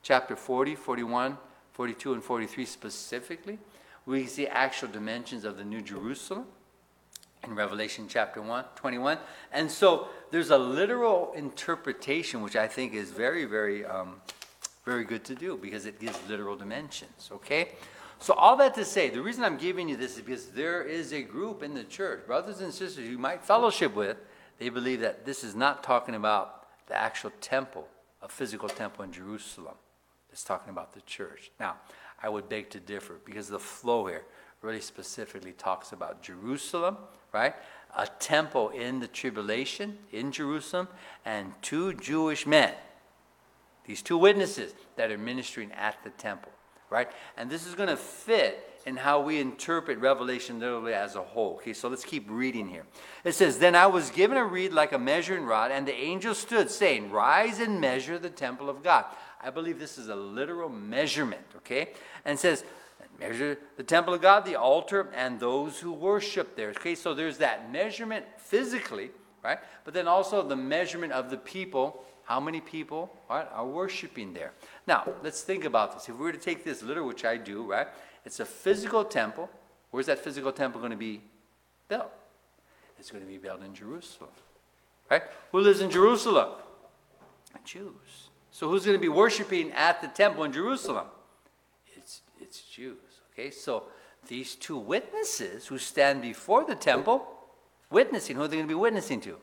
chapter 0.01 0.36
40, 0.36 0.75
41, 0.75 1.38
42, 1.72 2.13
and 2.13 2.22
43 2.24 2.65
specifically, 2.65 3.58
we 4.06 4.27
see 4.27 4.48
actual 4.48 4.89
dimensions 4.89 5.46
of 5.46 5.58
the 5.58 5.63
New 5.63 5.82
Jerusalem 5.82 6.46
in 7.44 7.56
Revelation 7.56 8.08
chapter 8.08 8.42
1, 8.42 8.66
21. 8.76 9.18
And 9.52 9.70
so 9.70 10.08
there's 10.32 10.50
a 10.50 10.58
literal 10.58 11.34
interpretation, 11.36 12.42
which 12.42 12.56
I 12.56 12.68
think 12.68 12.94
is 12.94 13.12
very, 13.12 13.46
very, 13.46 13.86
um, 13.86 14.16
very 14.86 15.04
good 15.04 15.24
to 15.26 15.36
do 15.36 15.58
because 15.58 15.86
it 15.86 16.00
gives 16.00 16.18
literal 16.28 16.56
dimensions, 16.56 17.30
okay? 17.32 17.70
So, 18.20 18.34
all 18.36 18.56
that 18.58 18.74
to 18.76 18.86
say, 18.86 19.10
the 19.10 19.22
reason 19.22 19.44
I'm 19.44 19.58
giving 19.58 19.90
you 19.90 19.98
this 19.98 20.16
is 20.16 20.22
because 20.22 20.48
there 20.48 20.82
is 20.84 21.12
a 21.12 21.22
group 21.22 21.62
in 21.62 21.74
the 21.74 21.84
church, 21.84 22.26
brothers 22.26 22.62
and 22.62 22.74
sisters 22.74 23.06
you 23.06 23.18
might 23.18 23.44
fellowship 23.44 23.96
with, 23.96 24.18
they 24.60 24.70
believe 24.70 25.02
that 25.02 25.26
this 25.26 25.44
is 25.44 25.56
not 25.56 25.84
talking 25.84 26.16
about 26.16 26.68
the 26.88 26.96
actual 26.96 27.32
temple, 27.42 27.88
a 28.22 28.30
physical 28.30 28.70
temple 28.70 29.04
in 29.04 29.12
Jerusalem. 29.12 29.76
It's 30.32 30.44
talking 30.44 30.70
about 30.70 30.94
the 30.94 31.02
church. 31.02 31.52
Now, 31.60 31.76
I 32.22 32.30
would 32.30 32.48
beg 32.48 32.70
to 32.72 32.80
differ 32.80 33.16
because 33.26 33.50
the 33.50 33.60
flow 33.60 34.06
here 34.08 34.24
really 34.63 34.82
specifically 34.82 35.51
talks 35.51 35.91
about 35.91 36.24
Jerusalem, 36.24 36.98
right? 37.34 37.53
A 37.96 38.08
temple 38.08 38.70
in 38.70 39.00
the 39.00 39.08
tribulation 39.08 39.98
in 40.12 40.32
Jerusalem, 40.32 40.88
and 41.25 41.53
two 41.62 41.93
Jewish 41.93 42.48
men, 42.48 42.74
these 43.86 44.01
two 44.01 44.17
witnesses 44.17 44.74
that 44.96 45.12
are 45.12 45.17
ministering 45.17 45.72
at 45.74 46.01
the 46.03 46.10
temple, 46.12 46.51
right? 46.89 47.12
And 47.38 47.50
this 47.50 47.67
is 47.67 47.75
going 47.75 47.89
to 47.89 47.98
fit 47.98 48.70
in 48.86 48.98
how 48.98 49.22
we 49.22 49.39
interpret 49.39 49.98
Revelation 50.00 50.60
literally 50.60 50.93
as 50.93 51.15
a 51.15 51.22
whole. 51.22 51.55
Okay, 51.55 51.74
so 51.74 51.88
let's 51.88 52.03
keep 52.03 52.25
reading 52.29 52.67
here. 52.67 52.86
It 53.24 53.34
says, 53.34 53.60
Then 53.60 53.75
I 53.75 53.88
was 53.88 54.10
given 54.10 54.38
a 54.38 54.43
reed 54.43 54.74
like 54.74 54.91
a 54.91 55.00
measuring 55.00 55.46
rod, 55.46 55.72
and 55.72 55.88
the 55.88 55.96
angel 55.96 56.34
stood, 56.34 56.70
saying, 56.70 57.12
Rise 57.12 57.60
and 57.60 57.79
measure 57.79 58.17
the 58.17 58.29
temple 58.29 58.70
of 58.70 58.84
God. 58.84 59.05
I 59.41 59.50
believe 59.50 59.77
this 59.77 59.98
is 59.98 60.08
a 60.08 60.15
literal 60.15 60.70
measurement, 60.70 61.46
okay? 61.58 61.89
And 62.24 62.39
says, 62.39 62.63
measure 63.27 63.58
the 63.77 63.84
temple 63.84 64.13
of 64.13 64.22
God, 64.22 64.46
the 64.46 64.56
altar, 64.56 65.10
and 65.15 65.39
those 65.39 65.80
who 65.80 65.92
worship 65.92 66.56
there. 66.56 66.70
Okay, 66.70 66.96
so 66.96 67.13
there's 67.13 67.38
that 67.38 67.72
measurement 67.72 68.25
physically, 68.38 69.12
right? 69.44 69.60
But 69.86 69.94
then 69.94 70.08
also 70.08 70.48
the 70.48 70.56
measurement 70.56 71.13
of 71.13 71.30
the 71.30 71.38
people. 71.38 72.03
How 72.25 72.39
many 72.39 72.62
people 72.62 73.13
right, 73.30 73.48
are 73.51 73.65
worshiping 73.65 74.34
there? 74.34 74.53
Now, 74.88 75.08
let's 75.24 75.42
think 75.42 75.65
about 75.65 75.94
this. 75.94 76.08
If 76.08 76.15
we 76.15 76.24
were 76.24 76.32
to 76.32 76.38
take 76.38 76.63
this 76.63 76.82
literal, 76.82 77.08
which 77.08 77.25
I 77.25 77.36
do, 77.36 77.63
right? 77.63 77.88
It's 78.25 78.39
a 78.39 78.46
physical 78.46 79.03
temple. 79.03 79.50
Where's 79.92 80.06
that 80.06 80.20
physical 80.20 80.53
temple 80.53 80.80
going 80.80 80.92
to 80.92 80.98
be 80.98 81.22
built? 81.89 82.12
It's 82.98 83.12
going 83.12 83.24
to 83.24 83.30
be 83.30 83.38
built 83.38 83.62
in 83.62 83.74
Jerusalem. 83.74 84.30
Right? 85.12 85.24
Who 85.51 85.60
lives 85.60 85.82
in 85.82 85.92
Jerusalem? 85.92 86.53
Jews. 87.65 88.30
So 88.51 88.70
who's 88.70 88.86
going 88.86 88.98
to 88.98 89.01
be 89.01 89.10
worshiping 89.10 89.72
at 89.72 90.01
the 90.01 90.08
temple 90.08 90.44
in 90.44 90.53
Jerusalem? 90.53 91.08
It's, 91.96 92.22
it's 92.39 92.62
Jews. 92.62 93.12
Okay, 93.34 93.50
so 93.50 93.84
these 94.28 94.56
two 94.56 94.78
witnesses 94.78 95.68
who 95.68 95.78
stand 95.78 96.22
before 96.22 96.66
the 96.66 96.75
temple, 96.75 97.28
witnessing, 97.90 98.36
who 98.36 98.44
are 98.44 98.48
they 98.48 98.58
going 98.58 98.68
to 98.68 98.72
be 98.72 98.80
witnessing 98.80 99.20
to? 99.22 99.38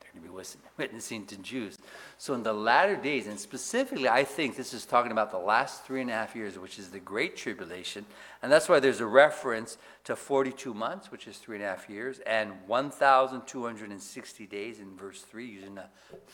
They're 0.00 0.10
going 0.12 0.24
to 0.24 0.44
be 0.44 0.58
witnessing 0.76 1.24
to 1.26 1.36
Jews. 1.38 1.78
So 2.18 2.34
in 2.34 2.42
the 2.42 2.52
latter 2.52 2.96
days, 2.96 3.26
and 3.26 3.40
specifically, 3.40 4.08
I 4.08 4.24
think 4.24 4.56
this 4.56 4.74
is 4.74 4.84
talking 4.84 5.10
about 5.10 5.30
the 5.30 5.38
last 5.38 5.84
three 5.84 6.02
and 6.02 6.10
a 6.10 6.12
half 6.12 6.36
years, 6.36 6.58
which 6.58 6.78
is 6.78 6.90
the 6.90 7.00
Great 7.00 7.36
Tribulation. 7.36 8.04
And 8.42 8.52
that's 8.52 8.68
why 8.68 8.78
there's 8.78 9.00
a 9.00 9.06
reference 9.06 9.78
to 10.04 10.14
42 10.14 10.74
months, 10.74 11.10
which 11.10 11.26
is 11.26 11.38
three 11.38 11.56
and 11.56 11.64
a 11.64 11.68
half 11.68 11.88
years, 11.88 12.20
and 12.26 12.52
1,260 12.66 14.46
days 14.46 14.80
in 14.80 14.96
verse 14.96 15.22
3, 15.22 15.46
using 15.46 15.78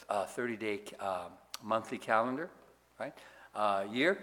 a 0.08 0.26
30 0.26 0.56
day 0.56 0.80
uh, 0.98 1.28
monthly 1.62 1.98
calendar, 1.98 2.50
right? 2.98 3.14
Uh, 3.54 3.84
year. 3.90 4.18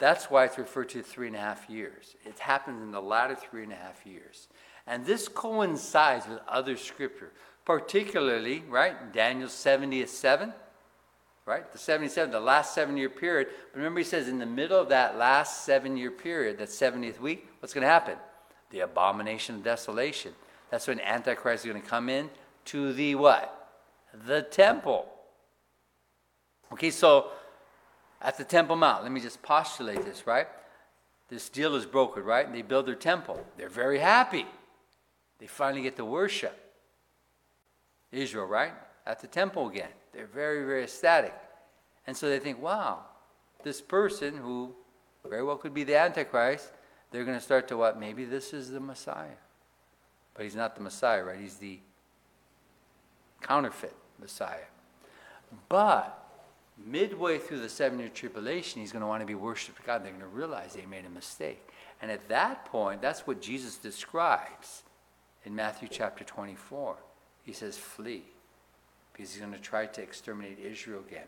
That's 0.00 0.30
why 0.30 0.46
it's 0.46 0.58
referred 0.58 0.88
to 0.90 1.02
three 1.02 1.26
and 1.26 1.36
a 1.36 1.40
half 1.40 1.68
years. 1.68 2.16
It 2.24 2.38
happens 2.38 2.82
in 2.82 2.90
the 2.90 3.02
latter 3.02 3.36
three 3.36 3.62
and 3.62 3.72
a 3.72 3.76
half 3.76 4.04
years. 4.06 4.48
And 4.86 5.04
this 5.04 5.28
coincides 5.28 6.26
with 6.26 6.40
other 6.48 6.76
scripture, 6.78 7.32
particularly, 7.66 8.64
right, 8.68 9.12
Daniel 9.12 9.48
70th 9.48 10.08
seven, 10.08 10.54
right? 11.44 11.70
The 11.70 11.78
77, 11.78 12.32
the 12.32 12.40
last 12.40 12.74
seven 12.74 12.96
year 12.96 13.10
period. 13.10 13.48
But 13.72 13.78
remember, 13.78 14.00
he 14.00 14.04
says 14.04 14.26
in 14.26 14.38
the 14.38 14.46
middle 14.46 14.80
of 14.80 14.88
that 14.88 15.18
last 15.18 15.66
seven 15.66 15.98
year 15.98 16.10
period, 16.10 16.58
that 16.58 16.68
70th 16.68 17.20
week, 17.20 17.46
what's 17.60 17.74
going 17.74 17.82
to 17.82 17.88
happen? 17.88 18.16
The 18.70 18.80
abomination 18.80 19.56
of 19.56 19.64
desolation. 19.64 20.32
That's 20.70 20.88
when 20.88 21.00
Antichrist 21.00 21.66
is 21.66 21.70
going 21.70 21.82
to 21.82 21.88
come 21.88 22.08
in 22.08 22.30
to 22.66 22.94
the 22.94 23.16
what? 23.16 23.70
The 24.26 24.42
temple. 24.42 25.06
Okay, 26.72 26.90
so 26.90 27.32
at 28.20 28.36
the 28.36 28.44
Temple 28.44 28.76
Mount. 28.76 29.02
Let 29.02 29.12
me 29.12 29.20
just 29.20 29.42
postulate 29.42 30.04
this, 30.04 30.26
right? 30.26 30.46
This 31.28 31.48
deal 31.48 31.76
is 31.76 31.86
brokered, 31.86 32.24
right? 32.24 32.44
And 32.44 32.54
they 32.54 32.62
build 32.62 32.86
their 32.86 32.94
temple. 32.94 33.44
They're 33.56 33.68
very 33.68 33.98
happy. 33.98 34.46
They 35.38 35.46
finally 35.46 35.82
get 35.82 35.96
to 35.96 36.04
worship 36.04 36.58
Israel, 38.12 38.46
right? 38.46 38.72
At 39.06 39.20
the 39.20 39.28
temple 39.28 39.68
again. 39.68 39.90
They're 40.12 40.26
very, 40.26 40.64
very 40.64 40.82
ecstatic. 40.82 41.34
And 42.06 42.16
so 42.16 42.28
they 42.28 42.40
think, 42.40 42.60
wow, 42.60 43.04
this 43.62 43.80
person 43.80 44.36
who 44.36 44.74
very 45.24 45.44
well 45.44 45.56
could 45.56 45.72
be 45.72 45.84
the 45.84 45.96
Antichrist, 45.96 46.72
they're 47.10 47.24
going 47.24 47.38
to 47.38 47.42
start 47.42 47.68
to 47.68 47.76
what? 47.76 47.98
Maybe 47.98 48.24
this 48.24 48.52
is 48.52 48.70
the 48.70 48.80
Messiah. 48.80 49.38
But 50.34 50.44
he's 50.44 50.56
not 50.56 50.74
the 50.74 50.82
Messiah, 50.82 51.22
right? 51.22 51.38
He's 51.38 51.56
the 51.56 51.78
counterfeit 53.40 53.94
Messiah. 54.18 54.66
But 55.68 56.19
midway 56.86 57.38
through 57.38 57.60
the 57.60 57.68
seven 57.68 57.98
year 57.98 58.08
tribulation, 58.08 58.80
he's 58.80 58.92
going 58.92 59.02
to 59.02 59.06
want 59.06 59.20
to 59.20 59.26
be 59.26 59.34
worshiped 59.34 59.84
God. 59.84 60.04
They're 60.04 60.12
going 60.12 60.22
to 60.22 60.26
realize 60.26 60.74
they 60.74 60.86
made 60.86 61.04
a 61.04 61.10
mistake. 61.10 61.66
And 62.02 62.10
at 62.10 62.28
that 62.28 62.64
point, 62.66 63.02
that's 63.02 63.26
what 63.26 63.42
Jesus 63.42 63.76
describes 63.76 64.82
in 65.44 65.54
Matthew 65.54 65.88
chapter 65.90 66.24
24. 66.24 66.96
He 67.44 67.52
says, 67.52 67.76
Flee, 67.76 68.24
because 69.12 69.32
he's 69.32 69.40
going 69.40 69.52
to 69.52 69.60
try 69.60 69.86
to 69.86 70.02
exterminate 70.02 70.58
Israel 70.58 71.02
again. 71.06 71.26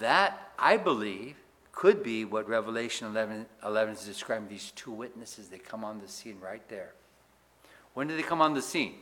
That, 0.00 0.52
I 0.58 0.76
believe, 0.76 1.36
could 1.72 2.02
be 2.02 2.24
what 2.24 2.48
Revelation 2.48 3.06
11, 3.08 3.46
11 3.64 3.94
is 3.94 4.04
describing 4.04 4.48
these 4.48 4.72
two 4.74 4.90
witnesses. 4.90 5.48
They 5.48 5.58
come 5.58 5.84
on 5.84 6.00
the 6.00 6.08
scene 6.08 6.38
right 6.40 6.66
there. 6.68 6.92
When 7.94 8.08
did 8.08 8.18
they 8.18 8.22
come 8.22 8.40
on 8.42 8.54
the 8.54 8.62
scene? 8.62 8.94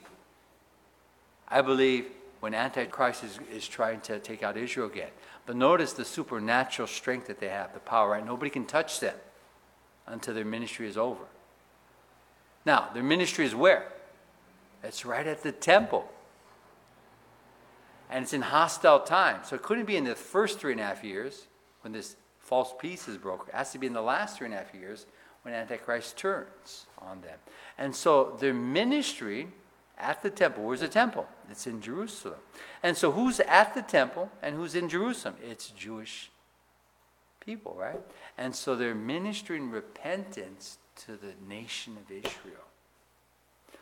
I 1.49 1.63
believe 1.63 2.07
when 2.45 2.53
Antichrist 2.53 3.25
is, 3.25 3.39
is 3.51 3.67
trying 3.67 4.03
to 4.03 4.19
take 4.19 4.43
out 4.43 4.59
Israel 4.59 4.87
again. 4.87 5.09
But 5.47 5.57
notice 5.57 5.95
the 5.95 6.05
supernatural 6.05 6.87
strength 6.87 7.29
that 7.29 7.41
they 7.41 7.49
have, 7.49 7.73
the 7.73 7.81
power, 7.81 8.11
right? 8.11 8.27
Nobody 8.27 8.51
can 8.51 8.67
touch 8.67 9.01
them 9.01 9.15
until 10.07 10.35
their 10.35 10.45
ministry 10.45 10.87
is 10.87 10.99
over. 10.99 11.25
Now, 12.67 12.91
their 12.93 13.03
ministry 13.03 13.47
is 13.47 13.55
where? 13.55 13.91
It's 14.83 15.07
right 15.07 15.27
at 15.27 15.43
the 15.43 15.53
temple. 15.53 16.07
And 18.11 18.25
it's 18.25 18.35
in 18.35 18.43
hostile 18.43 19.01
times. 19.01 19.49
So 19.49 19.57
it 19.57 19.63
couldn't 19.63 19.87
be 19.87 19.97
in 19.97 20.05
the 20.05 20.15
first 20.15 20.59
three 20.59 20.73
and 20.73 20.81
a 20.83 20.85
half 20.85 21.03
years 21.03 21.47
when 21.81 21.95
this 21.95 22.15
false 22.41 22.75
peace 22.79 23.09
is 23.09 23.17
broken. 23.17 23.49
It 23.49 23.55
has 23.55 23.73
to 23.73 23.79
be 23.79 23.87
in 23.87 23.95
the 23.95 24.03
last 24.03 24.37
three 24.37 24.49
and 24.49 24.55
a 24.55 24.59
half 24.59 24.75
years 24.75 25.07
when 25.45 25.55
Antichrist 25.55 26.19
turns 26.19 26.85
on 26.99 27.23
them. 27.23 27.39
And 27.79 27.97
so 27.97 28.37
their 28.39 28.53
ministry 28.53 29.49
at 29.99 30.23
the 30.23 30.31
temple. 30.31 30.65
Where's 30.65 30.81
the 30.81 30.89
temple? 30.89 31.27
It's 31.51 31.67
in 31.67 31.81
Jerusalem. 31.81 32.39
And 32.83 32.97
so 32.97 33.13
who's 33.13 33.41
at 33.41 33.75
the 33.75 33.83
temple 33.83 34.31
and 34.43 34.57
who's 34.57 34.75
in 34.75 34.89
Jerusalem? 34.89 35.37
It's 35.43 35.71
Jewish 35.71 36.31
people, 37.41 37.77
right? 37.79 38.01
And 38.37 38.55
so 38.55 38.75
they're 38.75 38.95
ministering 38.95 39.71
repentance 39.71 40.79
to 41.07 41.13
the 41.17 41.35
nation 41.49 41.97
of 41.97 42.11
Israel. 42.11 42.65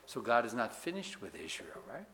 So 0.07 0.21
God 0.21 0.45
is 0.45 0.55
not 0.55 0.75
finished 0.75 1.23
with 1.23 1.35
Israel, 1.35 1.81
right? 1.89 2.07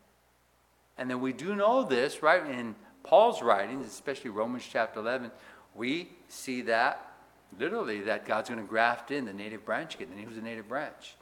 And 0.97 1.09
then 1.09 1.21
we 1.21 1.33
do 1.33 1.55
know 1.55 1.83
this, 1.83 2.21
right? 2.21 2.45
In 2.45 2.75
Paul's 3.03 3.41
writings, 3.41 3.87
especially 3.87 4.29
Romans 4.29 4.63
chapter 4.69 4.99
11, 4.99 5.31
we 5.75 6.09
see 6.27 6.61
that 6.63 7.11
literally 7.57 8.01
that 8.01 8.25
God's 8.25 8.49
going 8.49 8.61
to 8.61 8.67
graft 8.67 9.11
in 9.11 9.25
the 9.25 9.33
native 9.33 9.65
branch 9.65 9.95
again. 9.95 10.09
And 10.15 10.23
who's 10.23 10.35
the 10.35 10.41
native 10.41 10.67
branch? 10.67 11.15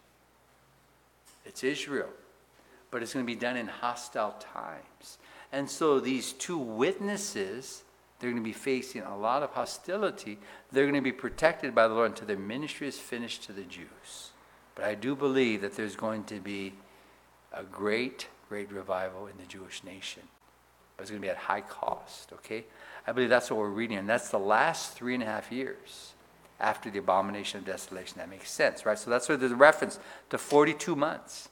It's 1.46 1.64
Israel 1.64 2.10
but 2.92 3.02
it's 3.02 3.14
going 3.14 3.26
to 3.26 3.32
be 3.32 3.40
done 3.40 3.58
in 3.58 3.68
hostile 3.68 4.36
times. 4.40 5.18
And 5.52 5.70
so 5.70 6.00
these 6.00 6.34
two 6.34 6.58
witnesses, 6.58 7.84
they're 8.20 8.32
going 8.32 8.42
to 8.42 8.48
be 8.48 8.54
facing 8.54 9.02
a 9.02 9.18
lot 9.18 9.44
of 9.44 9.52
hostility. 9.52 10.38
They're 10.72 10.86
going 10.86 10.96
to 10.96 11.02
be 11.02 11.12
protected 11.12 11.74
by 11.74 11.88
the 11.88 11.94
Lord 11.94 12.12
until 12.12 12.28
their 12.28 12.38
ministry 12.38 12.88
is 12.88 12.98
finished 12.98 13.44
to 13.44 13.54
the 13.54 13.64
Jews. 13.64 14.32
But 14.76 14.86
I 14.86 14.96
do 14.96 15.16
believe 15.16 15.62
that 15.62 15.76
there's 15.76 15.96
going 15.96 16.26
to 16.26 16.40
be 16.40 16.74
a 17.54 17.64
great, 17.64 18.28
great 18.50 18.72
revival 18.72 19.28
in 19.28 19.38
the 19.38 19.46
Jewish 19.46 19.84
nation. 19.84 20.24
But 20.96 21.04
it's 21.04 21.12
going 21.12 21.22
to 21.22 21.26
be 21.26 21.32
at 21.32 21.38
high 21.38 21.62
cost, 21.62 22.34
okay? 22.34 22.66
I 23.06 23.12
believe 23.12 23.30
that's 23.30 23.50
what 23.50 23.60
we're 23.60 23.70
reading, 23.70 23.98
and 23.98 24.10
that's 24.10 24.30
the 24.30 24.40
last 24.40 24.94
three 24.94 25.14
and 25.14 25.24
a 25.24 25.26
half 25.26 25.52
years 25.52 26.14
after 26.60 26.90
the 26.90 27.00
abomination 27.00 27.60
of 27.60 27.66
desolation. 27.66 28.18
That 28.18 28.30
makes 28.30 28.50
sense, 28.50 28.86
right? 28.86 28.98
So 28.98 29.10
that's 29.10 29.30
where 29.30 29.38
there's 29.38 29.52
a 29.52 29.56
reference 29.56 30.00
to 30.30 30.38
42 30.38 30.96
months. 30.96 31.50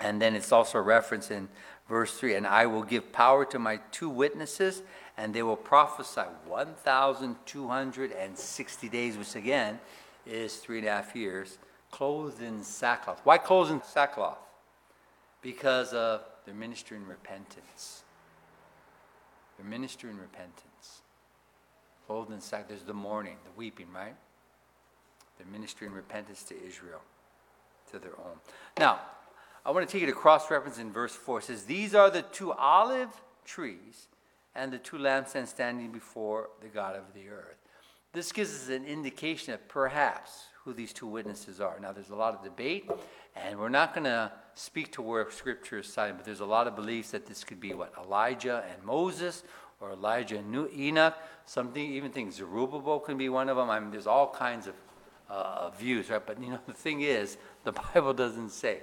And 0.00 0.20
then 0.20 0.34
it's 0.34 0.50
also 0.50 0.80
referenced 0.80 1.30
in 1.30 1.48
verse 1.88 2.18
3 2.18 2.34
And 2.34 2.44
I 2.46 2.66
will 2.66 2.82
give 2.82 3.12
power 3.12 3.44
to 3.46 3.58
my 3.58 3.80
two 3.92 4.08
witnesses, 4.08 4.82
and 5.16 5.34
they 5.34 5.42
will 5.42 5.56
prophesy 5.56 6.22
1,260 6.46 8.88
days, 8.88 9.18
which 9.18 9.36
again 9.36 9.78
is 10.26 10.56
three 10.56 10.78
and 10.78 10.86
a 10.86 10.90
half 10.90 11.14
years, 11.14 11.58
clothed 11.90 12.42
in 12.42 12.62
sackcloth. 12.62 13.20
Why 13.24 13.36
clothed 13.38 13.70
in 13.70 13.82
sackcloth? 13.82 14.38
Because 15.42 15.92
of 15.92 16.22
their 16.46 16.54
ministry 16.54 16.96
in 16.96 17.06
repentance. 17.06 18.04
Their 19.58 19.66
ministry 19.66 20.08
in 20.10 20.18
repentance. 20.18 21.02
Clothed 22.06 22.32
in 22.32 22.40
sackcloth. 22.40 22.68
There's 22.68 22.84
the 22.84 22.94
mourning, 22.94 23.36
the 23.44 23.50
weeping, 23.56 23.88
right? 23.94 24.14
Their 25.38 25.46
ministry 25.46 25.86
in 25.86 25.92
repentance 25.92 26.42
to 26.44 26.54
Israel, 26.66 27.02
to 27.90 27.98
their 27.98 28.18
own. 28.18 28.38
Now, 28.78 29.00
I 29.64 29.70
want 29.70 29.86
to 29.86 29.92
take 29.92 30.00
you 30.00 30.06
to 30.06 30.12
cross 30.12 30.50
reference 30.50 30.78
in 30.78 30.92
verse 30.92 31.14
4. 31.14 31.38
It 31.38 31.44
says, 31.44 31.64
These 31.64 31.94
are 31.94 32.10
the 32.10 32.22
two 32.22 32.52
olive 32.52 33.10
trees 33.44 34.08
and 34.54 34.72
the 34.72 34.78
two 34.78 34.96
lampstands 34.96 35.48
standing 35.48 35.92
before 35.92 36.50
the 36.60 36.68
God 36.68 36.96
of 36.96 37.12
the 37.14 37.28
earth. 37.28 37.58
This 38.12 38.32
gives 38.32 38.52
us 38.54 38.68
an 38.68 38.84
indication 38.86 39.54
of 39.54 39.68
perhaps 39.68 40.46
who 40.64 40.72
these 40.72 40.92
two 40.92 41.06
witnesses 41.06 41.60
are. 41.60 41.78
Now, 41.80 41.92
there's 41.92 42.10
a 42.10 42.16
lot 42.16 42.34
of 42.34 42.42
debate, 42.42 42.90
and 43.36 43.58
we're 43.58 43.68
not 43.68 43.94
going 43.94 44.04
to 44.04 44.32
speak 44.54 44.92
to 44.92 45.02
where 45.02 45.30
Scripture 45.30 45.78
is 45.78 45.92
cited, 45.92 46.16
but 46.16 46.24
there's 46.24 46.40
a 46.40 46.46
lot 46.46 46.66
of 46.66 46.74
beliefs 46.74 47.12
that 47.12 47.26
this 47.26 47.44
could 47.44 47.60
be 47.60 47.72
what 47.72 47.92
Elijah 48.02 48.64
and 48.72 48.82
Moses, 48.84 49.44
or 49.80 49.92
Elijah 49.92 50.38
and 50.38 50.50
New 50.50 50.68
Enoch. 50.76 51.16
Something 51.46 51.92
even 51.92 52.10
think 52.10 52.32
Zerubbabel 52.32 53.00
can 53.00 53.16
be 53.16 53.28
one 53.28 53.48
of 53.48 53.56
them. 53.56 53.70
I 53.70 53.80
mean, 53.80 53.90
there's 53.90 54.06
all 54.06 54.28
kinds 54.28 54.66
of 54.66 54.74
uh, 55.30 55.70
views, 55.70 56.10
right? 56.10 56.24
But 56.24 56.42
you 56.42 56.50
know, 56.50 56.58
the 56.66 56.72
thing 56.72 57.02
is, 57.02 57.38
the 57.64 57.72
Bible 57.94 58.12
doesn't 58.12 58.50
say. 58.50 58.80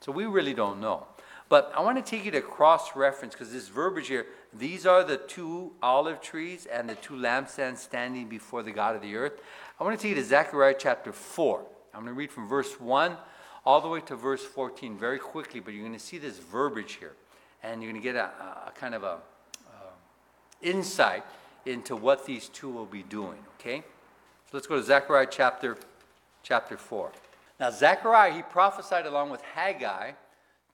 So 0.00 0.12
we 0.12 0.26
really 0.26 0.54
don't 0.54 0.80
know. 0.80 1.06
But 1.48 1.72
I 1.76 1.80
want 1.80 2.04
to 2.04 2.10
take 2.10 2.24
you 2.24 2.30
to 2.32 2.40
cross 2.40 2.96
reference 2.96 3.34
because 3.34 3.52
this 3.52 3.68
verbiage 3.68 4.08
here, 4.08 4.26
these 4.52 4.84
are 4.84 5.04
the 5.04 5.16
two 5.16 5.72
olive 5.82 6.20
trees 6.20 6.66
and 6.66 6.88
the 6.88 6.96
two 6.96 7.14
lampstands 7.14 7.78
standing 7.78 8.28
before 8.28 8.62
the 8.62 8.72
God 8.72 8.96
of 8.96 9.02
the 9.02 9.14
earth. 9.14 9.34
I 9.78 9.84
want 9.84 9.96
to 9.96 10.02
take 10.02 10.16
you 10.16 10.22
to 10.22 10.28
Zechariah 10.28 10.74
chapter 10.78 11.12
4. 11.12 11.64
I'm 11.94 12.02
going 12.02 12.14
to 12.14 12.18
read 12.18 12.32
from 12.32 12.48
verse 12.48 12.80
1 12.80 13.16
all 13.64 13.80
the 13.80 13.88
way 13.88 14.00
to 14.00 14.16
verse 14.16 14.42
14 14.42 14.96
very 14.96 15.18
quickly, 15.18 15.60
but 15.60 15.72
you're 15.72 15.82
going 15.82 15.92
to 15.92 16.04
see 16.04 16.18
this 16.18 16.38
verbiage 16.38 16.94
here. 16.94 17.12
And 17.62 17.82
you're 17.82 17.90
going 17.90 18.02
to 18.02 18.04
get 18.04 18.16
a, 18.16 18.30
a 18.66 18.72
kind 18.74 18.94
of 18.94 19.02
a 19.02 19.18
uh, 19.66 19.90
insight 20.62 21.24
into 21.64 21.96
what 21.96 22.26
these 22.26 22.48
two 22.48 22.70
will 22.70 22.86
be 22.86 23.02
doing, 23.02 23.38
okay? 23.58 23.82
So 24.46 24.50
let's 24.52 24.66
go 24.66 24.76
to 24.76 24.82
Zechariah 24.82 25.26
chapter, 25.30 25.76
chapter 26.42 26.76
4. 26.76 27.12
Now, 27.58 27.70
Zechariah, 27.70 28.32
he 28.32 28.42
prophesied 28.42 29.06
along 29.06 29.30
with 29.30 29.40
Haggai 29.42 30.12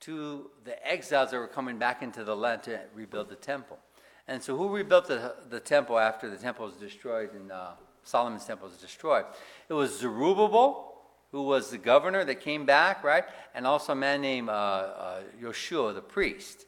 to 0.01 0.51
the 0.65 0.87
exiles 0.87 1.31
that 1.31 1.39
were 1.39 1.47
coming 1.47 1.79
back 1.79 2.03
into 2.03 2.25
the 2.25 2.35
land 2.35 2.65
to 2.65 2.81
rebuild 2.95 3.29
the 3.29 3.37
temple. 3.37 3.79
And 4.27 4.43
so, 4.43 4.57
who 4.57 4.69
rebuilt 4.69 5.07
the, 5.07 5.35
the 5.49 5.61
temple 5.61 5.99
after 5.99 6.29
the 6.29 6.37
temple 6.37 6.67
was 6.67 6.75
destroyed 6.75 7.35
and 7.35 7.53
uh, 7.53 7.73
Solomon's 8.03 8.45
temple 8.45 8.69
was 8.69 8.79
destroyed? 8.79 9.27
It 9.69 9.75
was 9.75 9.99
Zerubbabel, 9.99 10.93
who 11.31 11.43
was 11.43 11.71
the 11.71 11.79
governor 11.79 12.25
that 12.25 12.41
came 12.41 12.67
back, 12.67 13.05
right? 13.05 13.25
And 13.55 13.67
also 13.67 13.93
a 13.93 13.97
man 13.97 14.21
named 14.21 14.49
uh, 14.49 14.53
uh, 14.53 15.21
Yoshua, 15.41 15.95
the 15.95 16.03
priest. 16.03 16.67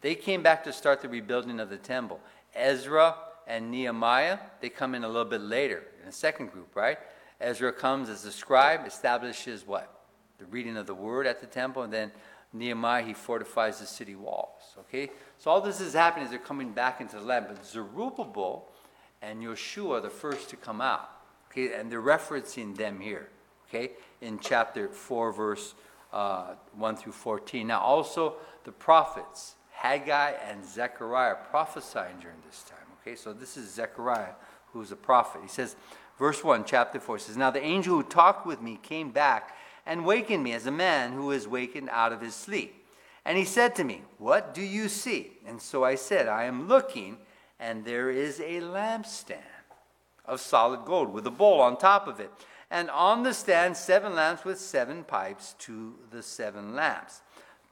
They 0.00 0.14
came 0.14 0.42
back 0.42 0.62
to 0.64 0.72
start 0.72 1.02
the 1.02 1.08
rebuilding 1.08 1.58
of 1.58 1.70
the 1.70 1.76
temple. 1.76 2.20
Ezra 2.54 3.16
and 3.46 3.70
Nehemiah, 3.70 4.38
they 4.60 4.68
come 4.68 4.94
in 4.94 5.04
a 5.04 5.08
little 5.08 5.24
bit 5.24 5.40
later 5.40 5.84
in 6.00 6.06
the 6.06 6.12
second 6.12 6.52
group, 6.52 6.74
right? 6.74 6.98
Ezra 7.40 7.72
comes 7.72 8.08
as 8.08 8.24
a 8.24 8.32
scribe, 8.32 8.86
establishes 8.86 9.66
what? 9.66 9.92
The 10.38 10.46
reading 10.46 10.76
of 10.76 10.86
the 10.86 10.94
word 10.94 11.26
at 11.26 11.40
the 11.40 11.46
temple, 11.46 11.82
and 11.82 11.92
then 11.92 12.12
Nehemiah, 12.52 13.02
he 13.02 13.12
fortifies 13.12 13.80
the 13.80 13.86
city 13.86 14.14
walls. 14.14 14.74
Okay? 14.78 15.10
So 15.38 15.50
all 15.50 15.60
this 15.60 15.80
is 15.80 15.92
happening 15.92 16.24
as 16.24 16.30
they're 16.30 16.38
coming 16.38 16.72
back 16.72 17.00
into 17.00 17.16
the 17.16 17.22
land. 17.22 17.46
But 17.48 17.64
Zerubbabel 17.64 18.68
and 19.22 19.42
Yoshua 19.42 19.98
are 19.98 20.00
the 20.00 20.10
first 20.10 20.48
to 20.50 20.56
come 20.56 20.80
out. 20.80 21.10
Okay? 21.50 21.74
And 21.74 21.90
they're 21.90 22.02
referencing 22.02 22.76
them 22.76 23.00
here. 23.00 23.28
Okay? 23.68 23.92
In 24.20 24.38
chapter 24.38 24.88
4, 24.88 25.32
verse 25.32 25.74
uh, 26.12 26.54
1 26.74 26.96
through 26.96 27.12
14. 27.12 27.66
Now, 27.66 27.80
also 27.80 28.36
the 28.64 28.72
prophets, 28.72 29.56
Haggai 29.70 30.32
and 30.48 30.64
Zechariah, 30.64 31.36
prophesying 31.50 32.18
during 32.20 32.38
this 32.46 32.62
time. 32.62 32.78
Okay? 33.00 33.16
So 33.16 33.32
this 33.32 33.56
is 33.56 33.72
Zechariah, 33.72 34.34
who's 34.72 34.92
a 34.92 34.96
prophet. 34.96 35.42
He 35.42 35.48
says, 35.48 35.76
verse 36.18 36.42
1, 36.42 36.64
chapter 36.64 37.00
4 37.00 37.18
says, 37.18 37.36
Now 37.36 37.50
the 37.50 37.64
angel 37.64 37.96
who 37.96 38.02
talked 38.02 38.46
with 38.46 38.60
me 38.60 38.78
came 38.82 39.10
back 39.10 39.56
and 39.84 40.04
wakened 40.04 40.42
me 40.42 40.52
as 40.52 40.66
a 40.66 40.70
man 40.70 41.12
who 41.12 41.30
is 41.30 41.46
wakened 41.46 41.88
out 41.90 42.12
of 42.12 42.20
his 42.20 42.34
sleep. 42.34 42.86
And 43.24 43.36
he 43.36 43.44
said 43.44 43.74
to 43.76 43.84
me, 43.84 44.02
What 44.18 44.54
do 44.54 44.62
you 44.62 44.88
see? 44.88 45.32
And 45.46 45.60
so 45.60 45.84
I 45.84 45.94
said, 45.94 46.28
I 46.28 46.44
am 46.44 46.68
looking, 46.68 47.18
and 47.58 47.84
there 47.84 48.10
is 48.10 48.40
a 48.40 48.60
lampstand 48.60 49.40
of 50.24 50.40
solid 50.40 50.84
gold 50.84 51.12
with 51.12 51.26
a 51.26 51.30
bowl 51.30 51.60
on 51.60 51.76
top 51.76 52.06
of 52.06 52.20
it. 52.20 52.30
And 52.70 52.90
on 52.90 53.22
the 53.22 53.32
stand, 53.32 53.76
seven 53.76 54.14
lamps 54.14 54.44
with 54.44 54.58
seven 54.58 55.04
pipes 55.04 55.54
to 55.60 55.94
the 56.10 56.22
seven 56.22 56.74
lamps. 56.74 57.22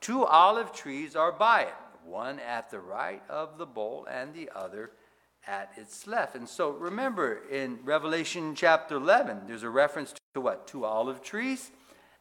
Two 0.01 0.25
olive 0.25 0.73
trees 0.73 1.17
are 1.17 1.33
by 1.33 1.63
it, 1.63 1.75
one 2.05 2.39
at 2.39 2.71
the 2.71 2.79
right 2.79 3.23
of 3.29 3.59
the 3.59 3.67
bowl, 3.67 4.07
and 4.11 4.35
the 4.35 4.51
other 4.55 4.91
at 5.47 5.73
its 5.77 6.07
left. 6.07 6.35
And 6.35 6.49
so 6.49 6.71
remember 6.71 7.41
in 7.51 7.79
Revelation 7.85 8.55
chapter 8.55 8.97
11, 8.97 9.43
there's 9.47 9.63
a 9.63 9.71
reference 9.71 10.15
to 10.35 10.41
what? 10.41 10.67
Two 10.67 10.85
olive 10.85 11.23
trees 11.23 11.71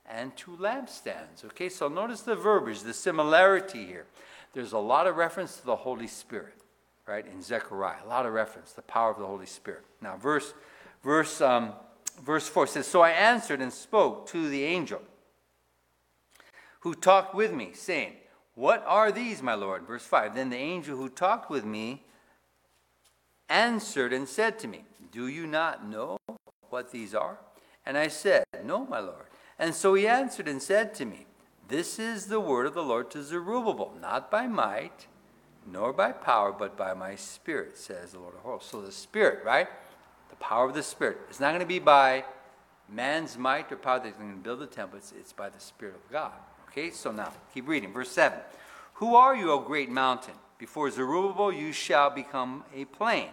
and 0.06 0.36
two 0.36 0.58
lampstands. 0.58 1.46
Okay, 1.46 1.70
so 1.70 1.88
notice 1.88 2.22
the 2.22 2.36
verbiage, 2.36 2.82
the 2.82 2.94
similarity 2.94 3.86
here. 3.86 4.06
There's 4.54 4.74
a 4.74 4.78
lot 4.78 5.08
of 5.08 5.16
reference 5.16 5.58
to 5.58 5.66
the 5.66 5.76
Holy 5.76 6.08
Spirit, 6.08 6.56
right, 7.08 7.26
in 7.26 7.42
Zechariah. 7.42 8.04
A 8.06 8.08
lot 8.08 8.26
of 8.26 8.34
reference, 8.34 8.74
the 8.74 8.82
power 8.82 9.12
of 9.12 9.18
the 9.18 9.26
Holy 9.26 9.46
Spirit. 9.46 9.84
Now, 10.02 10.18
verse, 10.18 10.54
verse, 11.04 11.42
um, 11.42 11.74
verse 12.22 12.48
4 12.48 12.68
says, 12.68 12.88
So 12.88 13.02
I 13.02 13.12
answered 13.12 13.62
and 13.62 13.74
spoke 13.74 14.28
to 14.30 14.50
the 14.50 14.64
angel 14.64 15.02
who 16.82 16.94
talked 16.94 17.34
with 17.34 17.54
me, 17.54 17.72
saying, 17.74 18.14
What 18.56 18.84
are 18.86 19.12
these, 19.12 19.42
my 19.42 19.56
Lord? 19.56 19.88
Verse 19.88 20.06
5 20.06 20.36
Then 20.36 20.50
the 20.50 20.58
angel 20.58 20.98
who 20.98 21.10
talked 21.10 21.50
with 21.50 21.66
me 21.66 22.04
answered 23.50 24.14
and 24.14 24.28
said 24.28 24.60
to 24.60 24.68
me, 24.68 24.84
Do 25.12 25.28
you 25.28 25.48
not 25.48 25.88
know 25.88 26.18
what 26.70 26.92
these 26.92 27.14
are? 27.14 27.38
And 27.86 27.98
I 27.98 28.08
said, 28.08 28.46
No, 28.64 28.86
my 28.86 29.00
Lord. 29.00 29.26
And 29.60 29.74
so 29.74 29.94
he 29.94 30.08
answered 30.08 30.48
and 30.48 30.62
said 30.62 30.94
to 30.96 31.06
me, 31.06 31.26
This 31.68 32.00
is 32.00 32.26
the 32.26 32.40
word 32.40 32.66
of 32.66 32.74
the 32.74 32.84
Lord 32.84 33.12
to 33.12 33.24
Zerubbabel, 33.24 33.94
not 34.02 34.32
by 34.32 34.48
might, 34.48 35.08
nor 35.72 35.94
by 35.94 36.12
power, 36.12 36.52
but 36.52 36.76
by 36.76 36.94
my 36.94 37.16
spirit, 37.16 37.78
says 37.78 38.12
the 38.12 38.20
Lord 38.20 38.36
of 38.36 38.42
hosts. 38.42 38.72
So 38.72 38.82
the 38.82 38.92
spirit, 38.92 39.44
right? 39.46 39.68
The 40.30 40.36
power 40.38 40.68
of 40.68 40.74
the 40.74 40.84
spirit. 40.84 41.18
It's 41.30 41.40
not 41.40 41.50
going 41.50 41.62
to 41.62 41.66
be 41.66 41.80
by 41.80 42.26
man's 42.90 43.38
might 43.38 43.72
or 43.72 43.78
power 43.78 44.00
that's 44.00 44.18
going 44.18 44.34
to 44.34 44.38
build 44.38 44.60
the 44.60 44.68
temple, 44.68 44.98
it's, 44.98 45.14
it's 45.18 45.34
by 45.34 45.50
the 45.50 45.60
spirit 45.60 45.96
of 45.96 46.12
God. 46.12 46.34
Okay, 46.70 46.90
so 46.90 47.12
now 47.12 47.32
keep 47.54 47.68
reading. 47.68 47.94
Verse 47.94 48.12
7 48.12 48.40
Who 48.96 49.16
are 49.16 49.36
you, 49.36 49.52
O 49.52 49.60
great 49.60 49.90
mountain? 49.90 50.34
Before 50.58 50.90
Zerubbabel 50.90 51.52
you 51.52 51.72
shall 51.72 52.10
become 52.10 52.64
a 52.74 52.86
plain, 52.86 53.30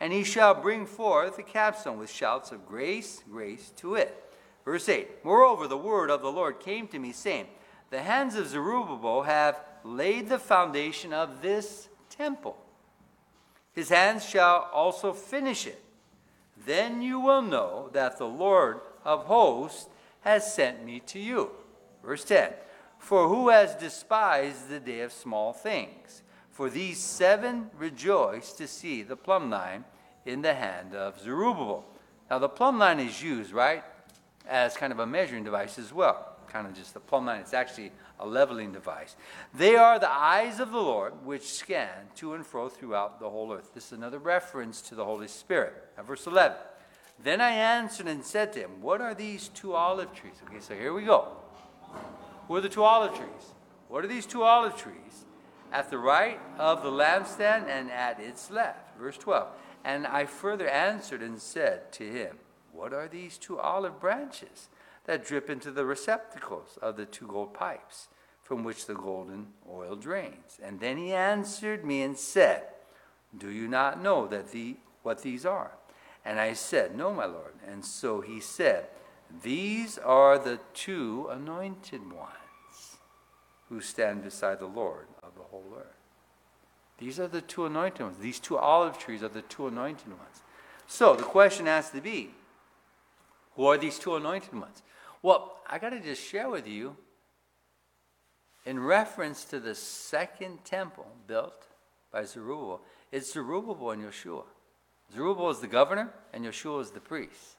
and 0.00 0.12
he 0.12 0.24
shall 0.24 0.54
bring 0.54 0.86
forth 0.86 1.38
a 1.38 1.42
capstone 1.42 1.98
with 1.98 2.10
shouts 2.10 2.52
of 2.52 2.66
grace, 2.66 3.22
grace 3.30 3.72
to 3.76 3.94
it. 3.94 4.20
Verse 4.64 4.88
8 4.88 5.24
Moreover, 5.24 5.68
the 5.68 5.76
word 5.76 6.10
of 6.10 6.22
the 6.22 6.32
Lord 6.32 6.60
came 6.60 6.88
to 6.88 6.98
me, 6.98 7.12
saying, 7.12 7.46
The 7.90 8.02
hands 8.02 8.34
of 8.34 8.48
Zerubbabel 8.48 9.22
have 9.22 9.60
laid 9.84 10.28
the 10.28 10.38
foundation 10.38 11.12
of 11.12 11.42
this 11.42 11.88
temple. 12.10 12.56
His 13.72 13.88
hands 13.88 14.24
shall 14.24 14.70
also 14.72 15.12
finish 15.12 15.66
it. 15.66 15.82
Then 16.64 17.02
you 17.02 17.20
will 17.20 17.42
know 17.42 17.90
that 17.92 18.18
the 18.18 18.26
Lord 18.26 18.80
of 19.04 19.24
hosts 19.24 19.88
has 20.20 20.54
sent 20.54 20.84
me 20.84 21.00
to 21.00 21.18
you. 21.18 21.50
Verse 22.02 22.24
10 22.24 22.52
For 22.98 23.28
who 23.28 23.48
has 23.50 23.74
despised 23.74 24.68
the 24.68 24.80
day 24.80 25.00
of 25.00 25.12
small 25.12 25.52
things? 25.52 26.22
For 26.54 26.70
these 26.70 26.98
seven 26.98 27.70
rejoice 27.76 28.52
to 28.54 28.66
see 28.66 29.02
the 29.02 29.16
plumb 29.16 29.50
line 29.50 29.84
in 30.24 30.40
the 30.40 30.54
hand 30.54 30.94
of 30.94 31.20
Zerubbabel. 31.20 31.84
Now, 32.30 32.38
the 32.38 32.48
plumb 32.48 32.78
line 32.78 32.98
is 32.98 33.22
used, 33.22 33.52
right? 33.52 33.84
as 34.46 34.76
kind 34.76 34.92
of 34.92 34.98
a 34.98 35.06
measuring 35.06 35.44
device 35.44 35.78
as 35.78 35.92
well. 35.92 36.36
Kind 36.48 36.66
of 36.66 36.74
just 36.74 36.94
the 36.94 37.00
plumb 37.00 37.26
line. 37.26 37.40
It's 37.40 37.54
actually 37.54 37.92
a 38.20 38.26
leveling 38.26 38.72
device. 38.72 39.16
They 39.52 39.76
are 39.76 39.98
the 39.98 40.10
eyes 40.10 40.60
of 40.60 40.70
the 40.70 40.80
Lord 40.80 41.14
which 41.24 41.52
scan 41.52 41.88
to 42.16 42.34
and 42.34 42.46
fro 42.46 42.68
throughout 42.68 43.18
the 43.18 43.28
whole 43.28 43.52
earth. 43.52 43.74
This 43.74 43.86
is 43.86 43.92
another 43.92 44.18
reference 44.18 44.80
to 44.82 44.94
the 44.94 45.04
Holy 45.04 45.28
Spirit. 45.28 45.74
Now, 45.96 46.04
verse 46.04 46.26
11. 46.26 46.56
Then 47.22 47.40
I 47.40 47.50
answered 47.50 48.06
and 48.06 48.24
said 48.24 48.52
to 48.54 48.60
him, 48.60 48.80
What 48.80 49.00
are 49.00 49.14
these 49.14 49.48
two 49.48 49.74
olive 49.74 50.12
trees? 50.14 50.34
Okay, 50.48 50.60
so 50.60 50.74
here 50.74 50.92
we 50.92 51.04
go. 51.04 51.28
Who 52.48 52.56
are 52.56 52.60
the 52.60 52.68
two 52.68 52.82
olive 52.82 53.14
trees? 53.14 53.52
What 53.88 54.04
are 54.04 54.08
these 54.08 54.26
two 54.26 54.42
olive 54.42 54.76
trees? 54.76 55.23
At 55.74 55.90
the 55.90 55.98
right 55.98 56.40
of 56.56 56.84
the 56.84 56.90
lampstand 56.90 57.66
and 57.66 57.90
at 57.90 58.20
its 58.20 58.48
left. 58.50 58.96
Verse 58.96 59.18
12. 59.18 59.48
And 59.84 60.06
I 60.06 60.24
further 60.24 60.68
answered 60.68 61.20
and 61.20 61.40
said 61.40 61.92
to 61.94 62.04
him, 62.04 62.38
what 62.74 62.92
are 62.92 63.08
these 63.08 63.38
two 63.38 63.58
olive 63.60 64.00
branches 64.00 64.68
that 65.04 65.24
drip 65.24 65.48
into 65.48 65.70
the 65.70 65.84
receptacles 65.84 66.78
of 66.82 66.96
the 66.96 67.06
two 67.06 67.26
gold 67.26 67.54
pipes 67.54 68.08
from 68.42 68.64
which 68.64 68.86
the 68.86 68.94
golden 68.94 69.48
oil 69.70 69.94
drains? 69.94 70.58
And 70.62 70.80
then 70.80 70.96
he 70.96 71.12
answered 71.12 71.84
me 71.84 72.02
and 72.02 72.16
said, 72.16 72.64
Do 73.36 73.50
you 73.50 73.68
not 73.68 74.02
know 74.02 74.26
that 74.26 74.50
the, 74.50 74.76
what 75.02 75.22
these 75.22 75.46
are? 75.46 75.72
And 76.24 76.40
I 76.40 76.54
said, 76.54 76.96
No, 76.96 77.12
my 77.12 77.26
Lord. 77.26 77.54
And 77.66 77.84
so 77.84 78.20
he 78.20 78.40
said, 78.40 78.88
These 79.42 79.98
are 79.98 80.38
the 80.38 80.58
two 80.72 81.28
anointed 81.30 82.12
ones 82.12 82.96
who 83.68 83.80
stand 83.80 84.24
beside 84.24 84.58
the 84.58 84.66
Lord 84.66 85.06
whole 85.54 85.78
earth. 85.78 85.86
These 86.98 87.20
are 87.20 87.28
the 87.28 87.40
two 87.40 87.66
anointed 87.66 88.00
ones. 88.00 88.18
These 88.18 88.40
two 88.40 88.58
olive 88.58 88.98
trees 88.98 89.22
are 89.22 89.28
the 89.28 89.42
two 89.42 89.66
anointed 89.68 90.08
ones. 90.08 90.42
So 90.86 91.14
the 91.14 91.22
question 91.22 91.66
has 91.66 91.90
to 91.90 92.00
be 92.00 92.30
who 93.56 93.66
are 93.66 93.78
these 93.78 93.98
two 93.98 94.16
anointed 94.16 94.52
ones? 94.52 94.82
Well, 95.22 95.58
I 95.68 95.78
got 95.78 95.90
to 95.90 96.00
just 96.00 96.22
share 96.22 96.50
with 96.50 96.66
you 96.66 96.96
in 98.66 98.80
reference 98.80 99.44
to 99.44 99.60
the 99.60 99.74
second 99.74 100.64
temple 100.64 101.06
built 101.26 101.68
by 102.10 102.24
Zerubbabel, 102.24 102.80
it's 103.12 103.32
Zerubbabel 103.32 103.92
and 103.92 104.02
Yeshua. 104.02 104.44
Zerubbabel 105.12 105.50
is 105.50 105.60
the 105.60 105.66
governor, 105.66 106.12
and 106.32 106.44
Yeshua 106.44 106.80
is 106.80 106.90
the 106.90 107.00
priest. 107.00 107.56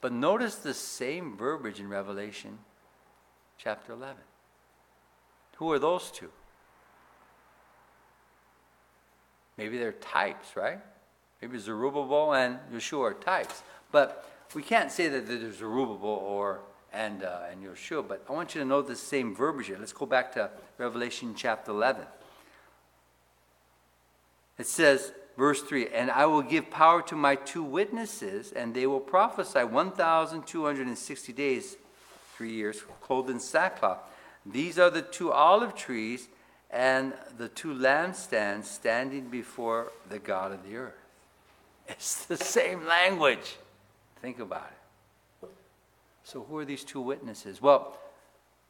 But 0.00 0.12
notice 0.12 0.56
the 0.56 0.74
same 0.74 1.36
verbiage 1.36 1.80
in 1.80 1.88
Revelation 1.88 2.58
chapter 3.58 3.92
11. 3.92 4.16
Who 5.56 5.70
are 5.72 5.78
those 5.78 6.10
two? 6.10 6.30
Maybe 9.56 9.78
they're 9.78 9.92
types, 9.92 10.56
right? 10.56 10.78
Maybe 11.40 11.58
Zerubbabel 11.58 12.34
and 12.34 12.58
Yeshua 12.72 13.10
are 13.10 13.14
types. 13.14 13.62
But 13.92 14.28
we 14.54 14.62
can't 14.62 14.90
say 14.90 15.08
that 15.08 15.26
there's 15.26 15.58
Zerubbabel 15.58 16.08
or 16.08 16.60
and, 16.92 17.24
uh, 17.24 17.40
and 17.50 17.62
Yeshua, 17.62 18.06
but 18.06 18.24
I 18.28 18.32
want 18.32 18.54
you 18.54 18.60
to 18.62 18.66
know 18.66 18.80
the 18.80 18.96
same 18.96 19.34
verbiage 19.34 19.66
here. 19.66 19.76
Let's 19.78 19.92
go 19.92 20.06
back 20.06 20.32
to 20.32 20.50
Revelation 20.78 21.34
chapter 21.36 21.70
11. 21.70 22.04
It 24.58 24.66
says, 24.66 25.12
verse 25.36 25.60
3 25.62 25.88
And 25.88 26.10
I 26.10 26.24
will 26.26 26.42
give 26.42 26.70
power 26.70 27.02
to 27.02 27.14
my 27.14 27.34
two 27.34 27.62
witnesses, 27.62 28.52
and 28.52 28.74
they 28.74 28.86
will 28.86 29.00
prophesy 29.00 29.64
1,260 29.64 31.32
days, 31.32 31.76
three 32.34 32.52
years, 32.52 32.82
clothed 33.02 33.30
in 33.30 33.40
sackcloth. 33.40 33.98
These 34.46 34.78
are 34.78 34.90
the 34.90 35.02
two 35.02 35.32
olive 35.32 35.74
trees 35.74 36.28
and 36.70 37.12
the 37.38 37.48
two 37.48 37.74
lampstands 37.74 38.64
standing 38.64 39.28
before 39.28 39.92
the 40.08 40.18
God 40.18 40.52
of 40.52 40.62
the 40.68 40.76
earth. 40.76 40.94
It's 41.88 42.24
the 42.24 42.36
same 42.36 42.84
language. 42.84 43.56
Think 44.20 44.40
about 44.40 44.72
it. 45.42 45.48
So, 46.24 46.42
who 46.42 46.58
are 46.58 46.64
these 46.64 46.82
two 46.82 47.00
witnesses? 47.00 47.62
Well, 47.62 47.96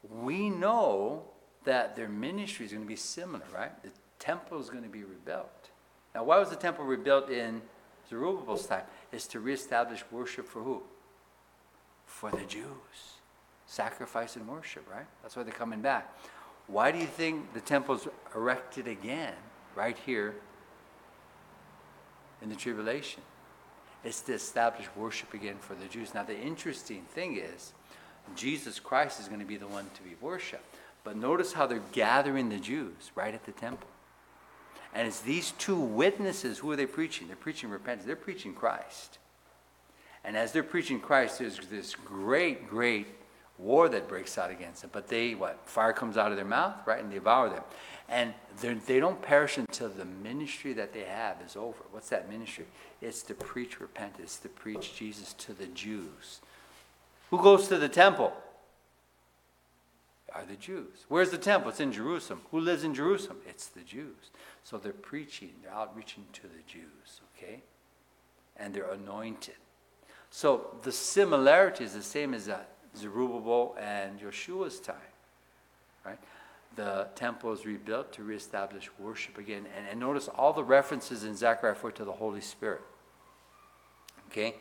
we 0.03 0.51
know 0.51 1.23
that 1.63 1.95
their 1.95 2.07
ministry 2.07 2.67
is 2.67 2.71
going 2.71 2.83
to 2.83 2.87
be 2.87 2.95
similar, 2.95 3.43
right? 3.53 3.71
The 3.81 3.89
temple 4.19 4.59
is 4.59 4.69
going 4.69 4.83
to 4.83 4.89
be 4.89 5.03
rebuilt. 5.03 5.69
Now, 6.13 6.23
why 6.23 6.37
was 6.37 6.49
the 6.49 6.55
temple 6.55 6.85
rebuilt 6.85 7.29
in 7.29 7.61
Zerubbabel's 8.09 8.67
time? 8.67 8.83
Is 9.11 9.27
to 9.29 9.39
reestablish 9.39 10.03
worship 10.11 10.47
for 10.47 10.61
who? 10.61 10.83
For 12.05 12.29
the 12.29 12.45
Jews. 12.45 13.17
Sacrifice 13.65 14.35
and 14.35 14.47
worship, 14.47 14.87
right? 14.89 15.05
That's 15.21 15.35
why 15.35 15.43
they're 15.43 15.51
coming 15.53 15.81
back. 15.81 16.15
Why 16.67 16.91
do 16.91 16.99
you 16.99 17.05
think 17.05 17.53
the 17.53 17.61
temple's 17.61 18.07
erected 18.35 18.87
again 18.87 19.33
right 19.75 19.97
here 20.05 20.35
in 22.41 22.49
the 22.49 22.55
tribulation? 22.55 23.21
It's 24.03 24.21
to 24.21 24.33
establish 24.33 24.87
worship 24.95 25.33
again 25.33 25.57
for 25.59 25.75
the 25.75 25.85
Jews. 25.85 26.13
Now, 26.13 26.23
the 26.23 26.37
interesting 26.37 27.03
thing 27.13 27.37
is, 27.37 27.73
Jesus 28.35 28.79
Christ 28.79 29.19
is 29.19 29.27
going 29.27 29.39
to 29.39 29.45
be 29.45 29.57
the 29.57 29.67
one 29.67 29.85
to 29.95 30.03
be 30.03 30.15
worshiped. 30.21 30.75
But 31.03 31.15
notice 31.15 31.53
how 31.53 31.67
they're 31.67 31.81
gathering 31.93 32.49
the 32.49 32.57
Jews 32.57 33.11
right 33.15 33.33
at 33.33 33.45
the 33.45 33.53
temple. 33.53 33.87
And 34.93 35.07
it's 35.07 35.21
these 35.21 35.51
two 35.51 35.79
witnesses. 35.79 36.57
Who 36.57 36.71
are 36.71 36.75
they 36.75 36.85
preaching? 36.85 37.27
They're 37.27 37.37
preaching 37.37 37.69
repentance. 37.69 38.05
They're 38.05 38.15
preaching 38.15 38.53
Christ. 38.53 39.19
And 40.23 40.35
as 40.35 40.51
they're 40.51 40.63
preaching 40.63 40.99
Christ, 40.99 41.39
there's 41.39 41.59
this 41.69 41.95
great, 41.95 42.67
great 42.67 43.07
war 43.57 43.89
that 43.89 44.07
breaks 44.07 44.37
out 44.37 44.51
against 44.51 44.81
them. 44.81 44.91
But 44.93 45.07
they, 45.07 45.35
what? 45.35 45.59
Fire 45.65 45.93
comes 45.93 46.17
out 46.17 46.31
of 46.31 46.37
their 46.37 46.45
mouth, 46.45 46.75
right? 46.85 47.01
And 47.01 47.11
they 47.11 47.15
devour 47.15 47.49
them. 47.49 47.63
And 48.09 48.33
they 48.61 48.99
don't 48.99 49.21
perish 49.21 49.57
until 49.57 49.89
the 49.89 50.05
ministry 50.05 50.73
that 50.73 50.93
they 50.93 51.03
have 51.03 51.41
is 51.45 51.55
over. 51.55 51.83
What's 51.91 52.09
that 52.09 52.29
ministry? 52.29 52.65
It's 53.01 53.21
to 53.23 53.33
preach 53.33 53.79
repentance, 53.79 54.37
to 54.37 54.49
preach 54.49 54.95
Jesus 54.95 55.33
to 55.33 55.53
the 55.53 55.67
Jews. 55.67 56.39
Who 57.29 57.41
goes 57.41 57.67
to 57.67 57.77
the 57.77 57.89
temple? 57.89 58.33
Are 60.33 60.45
the 60.45 60.55
Jews. 60.55 61.05
Where's 61.09 61.31
the 61.31 61.37
temple? 61.37 61.71
It's 61.71 61.79
in 61.79 61.91
Jerusalem. 61.91 62.41
Who 62.51 62.59
lives 62.59 62.83
in 62.83 62.93
Jerusalem? 62.93 63.39
It's 63.47 63.67
the 63.67 63.81
Jews. 63.81 64.31
So 64.63 64.77
they're 64.77 64.93
preaching, 64.93 65.51
they're 65.63 65.73
outreaching 65.73 66.25
to 66.33 66.43
the 66.43 66.61
Jews, 66.67 67.21
okay? 67.35 67.61
And 68.55 68.73
they're 68.73 68.91
anointed. 68.91 69.55
So 70.29 70.75
the 70.83 70.91
similarity 70.91 71.83
is 71.83 71.93
the 71.93 72.03
same 72.03 72.33
as 72.33 72.45
that 72.45 72.69
Zerubbabel 72.95 73.75
and 73.79 74.19
Yeshua's 74.19 74.79
time, 74.79 74.95
right? 76.05 76.19
The 76.75 77.07
temple 77.15 77.51
is 77.53 77.65
rebuilt 77.65 78.13
to 78.13 78.23
reestablish 78.23 78.89
worship 78.99 79.37
again. 79.37 79.65
And, 79.75 79.87
and 79.89 79.99
notice 79.99 80.27
all 80.27 80.53
the 80.53 80.63
references 80.63 81.23
in 81.23 81.35
Zechariah 81.35 81.75
4 81.75 81.91
to 81.93 82.05
the 82.05 82.11
Holy 82.11 82.41
Spirit. 82.41 82.81
Okay? 84.29 84.55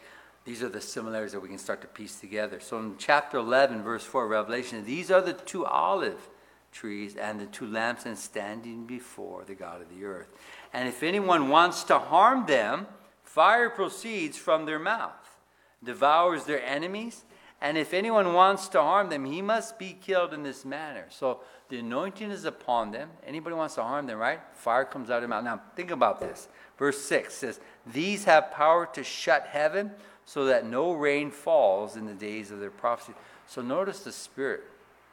These 0.46 0.62
are 0.62 0.68
the 0.68 0.80
similarities 0.80 1.32
that 1.32 1.40
we 1.40 1.48
can 1.48 1.58
start 1.58 1.82
to 1.82 1.88
piece 1.88 2.20
together. 2.20 2.60
So 2.60 2.78
in 2.78 2.94
chapter 2.98 3.36
11, 3.36 3.82
verse 3.82 4.04
4, 4.04 4.26
Revelation, 4.28 4.84
these 4.84 5.10
are 5.10 5.20
the 5.20 5.34
two 5.34 5.66
olive 5.66 6.28
trees 6.72 7.16
and 7.16 7.40
the 7.40 7.46
two 7.46 7.66
lampstands 7.66 8.18
standing 8.18 8.86
before 8.86 9.44
the 9.44 9.54
God 9.54 9.82
of 9.82 9.88
the 9.94 10.04
earth. 10.04 10.28
And 10.72 10.88
if 10.88 11.02
anyone 11.02 11.48
wants 11.48 11.84
to 11.84 11.98
harm 11.98 12.46
them, 12.46 12.86
fire 13.24 13.68
proceeds 13.68 14.36
from 14.36 14.66
their 14.66 14.78
mouth, 14.78 15.36
devours 15.82 16.44
their 16.44 16.64
enemies, 16.64 17.24
and 17.60 17.78
if 17.78 17.94
anyone 17.94 18.34
wants 18.34 18.68
to 18.68 18.82
harm 18.82 19.08
them, 19.08 19.24
he 19.24 19.40
must 19.40 19.78
be 19.78 19.96
killed 19.98 20.34
in 20.34 20.42
this 20.42 20.64
manner. 20.64 21.06
So 21.08 21.40
the 21.68 21.78
anointing 21.78 22.30
is 22.30 22.44
upon 22.44 22.90
them. 22.90 23.10
Anybody 23.26 23.56
wants 23.56 23.76
to 23.76 23.82
harm 23.82 24.06
them, 24.06 24.18
right? 24.18 24.40
Fire 24.52 24.84
comes 24.84 25.10
out 25.10 25.16
of 25.16 25.22
their 25.22 25.28
mouth. 25.28 25.44
Now, 25.44 25.62
think 25.74 25.90
about 25.90 26.20
this. 26.20 26.48
Verse 26.78 27.00
6 27.02 27.34
says, 27.34 27.60
These 27.86 28.24
have 28.24 28.52
power 28.52 28.86
to 28.92 29.02
shut 29.02 29.46
heaven 29.46 29.92
so 30.26 30.44
that 30.46 30.66
no 30.66 30.92
rain 30.92 31.30
falls 31.30 31.96
in 31.96 32.04
the 32.04 32.14
days 32.14 32.50
of 32.50 32.60
their 32.60 32.70
prophecy. 32.70 33.14
So 33.46 33.62
notice 33.62 34.00
the 34.00 34.12
spirit 34.12 34.64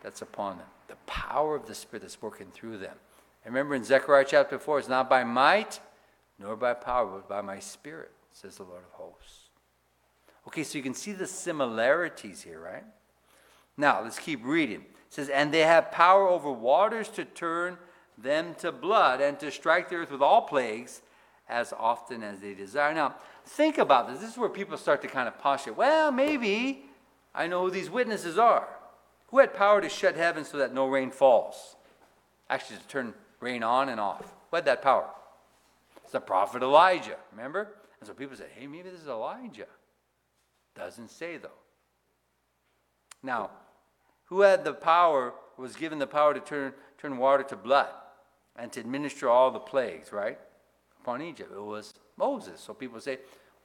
that's 0.01 0.21
upon 0.21 0.57
them, 0.57 0.67
the 0.87 0.95
power 1.05 1.55
of 1.55 1.65
the 1.65 1.75
spirit 1.75 2.01
that's 2.01 2.21
working 2.21 2.47
through 2.53 2.79
them. 2.79 2.95
And 3.45 3.53
remember 3.53 3.75
in 3.75 3.83
Zechariah 3.83 4.25
chapter 4.27 4.59
4, 4.59 4.79
it's 4.79 4.89
not 4.89 5.09
by 5.09 5.23
might 5.23 5.79
nor 6.39 6.55
by 6.55 6.73
power, 6.73 7.05
but 7.05 7.29
by 7.29 7.41
my 7.41 7.59
spirit, 7.59 8.11
says 8.33 8.57
the 8.57 8.63
Lord 8.63 8.83
of 8.83 8.91
hosts. 8.91 9.42
Okay, 10.47 10.63
so 10.63 10.77
you 10.77 10.83
can 10.83 10.93
see 10.93 11.13
the 11.13 11.27
similarities 11.27 12.41
here, 12.41 12.59
right? 12.59 12.83
Now, 13.77 14.01
let's 14.03 14.19
keep 14.19 14.45
reading. 14.45 14.81
It 14.81 15.13
says, 15.13 15.29
And 15.29 15.53
they 15.53 15.61
have 15.61 15.91
power 15.91 16.27
over 16.27 16.51
waters 16.51 17.09
to 17.09 17.25
turn 17.25 17.77
them 18.17 18.55
to 18.55 18.71
blood 18.71 19.21
and 19.21 19.39
to 19.39 19.51
strike 19.51 19.89
the 19.89 19.95
earth 19.95 20.11
with 20.11 20.21
all 20.21 20.41
plagues 20.41 21.01
as 21.49 21.73
often 21.73 22.23
as 22.23 22.39
they 22.39 22.53
desire. 22.53 22.93
Now, 22.93 23.15
think 23.45 23.77
about 23.77 24.09
this. 24.09 24.19
This 24.19 24.31
is 24.31 24.37
where 24.37 24.49
people 24.49 24.77
start 24.77 25.01
to 25.01 25.07
kind 25.07 25.27
of 25.27 25.37
postulate. 25.39 25.77
Well, 25.77 26.11
maybe 26.11 26.85
I 27.33 27.47
know 27.47 27.63
who 27.65 27.71
these 27.71 27.89
witnesses 27.89 28.37
are. 28.37 28.67
Who 29.27 29.39
had 29.39 29.53
power 29.53 29.81
to 29.81 29.89
shut 29.89 30.15
heaven 30.15 30.45
so 30.45 30.57
that 30.57 30.73
no 30.73 30.87
rain 30.87 31.09
falls? 31.09 31.75
Actually, 32.49 32.77
to 32.77 32.87
turn 32.87 33.13
rain 33.39 33.63
on 33.63 33.89
and 33.89 33.99
off. 33.99 34.21
Who 34.49 34.55
had 34.57 34.65
that 34.65 34.81
power? 34.81 35.09
It's 36.03 36.11
the 36.11 36.19
prophet 36.19 36.61
Elijah, 36.61 37.17
remember? 37.31 37.69
And 37.99 38.07
so 38.07 38.13
people 38.13 38.37
say, 38.37 38.45
hey, 38.55 38.67
maybe 38.67 38.89
this 38.89 39.01
is 39.01 39.07
Elijah. 39.07 39.65
Doesn't 40.75 41.09
say, 41.09 41.37
though. 41.37 41.49
Now, 43.21 43.51
who 44.25 44.41
had 44.41 44.63
the 44.63 44.73
power, 44.73 45.33
was 45.57 45.75
given 45.75 45.99
the 45.99 46.07
power 46.07 46.33
to 46.33 46.39
turn, 46.39 46.73
turn 46.97 47.17
water 47.17 47.43
to 47.43 47.55
blood 47.55 47.89
and 48.55 48.71
to 48.73 48.79
administer 48.79 49.29
all 49.29 49.51
the 49.51 49.59
plagues, 49.59 50.11
right? 50.11 50.39
Upon 51.01 51.21
Egypt. 51.21 51.51
It 51.55 51.61
was 51.61 51.93
Moses. 52.17 52.59
So 52.59 52.73
people 52.73 52.99
say, 52.99 53.19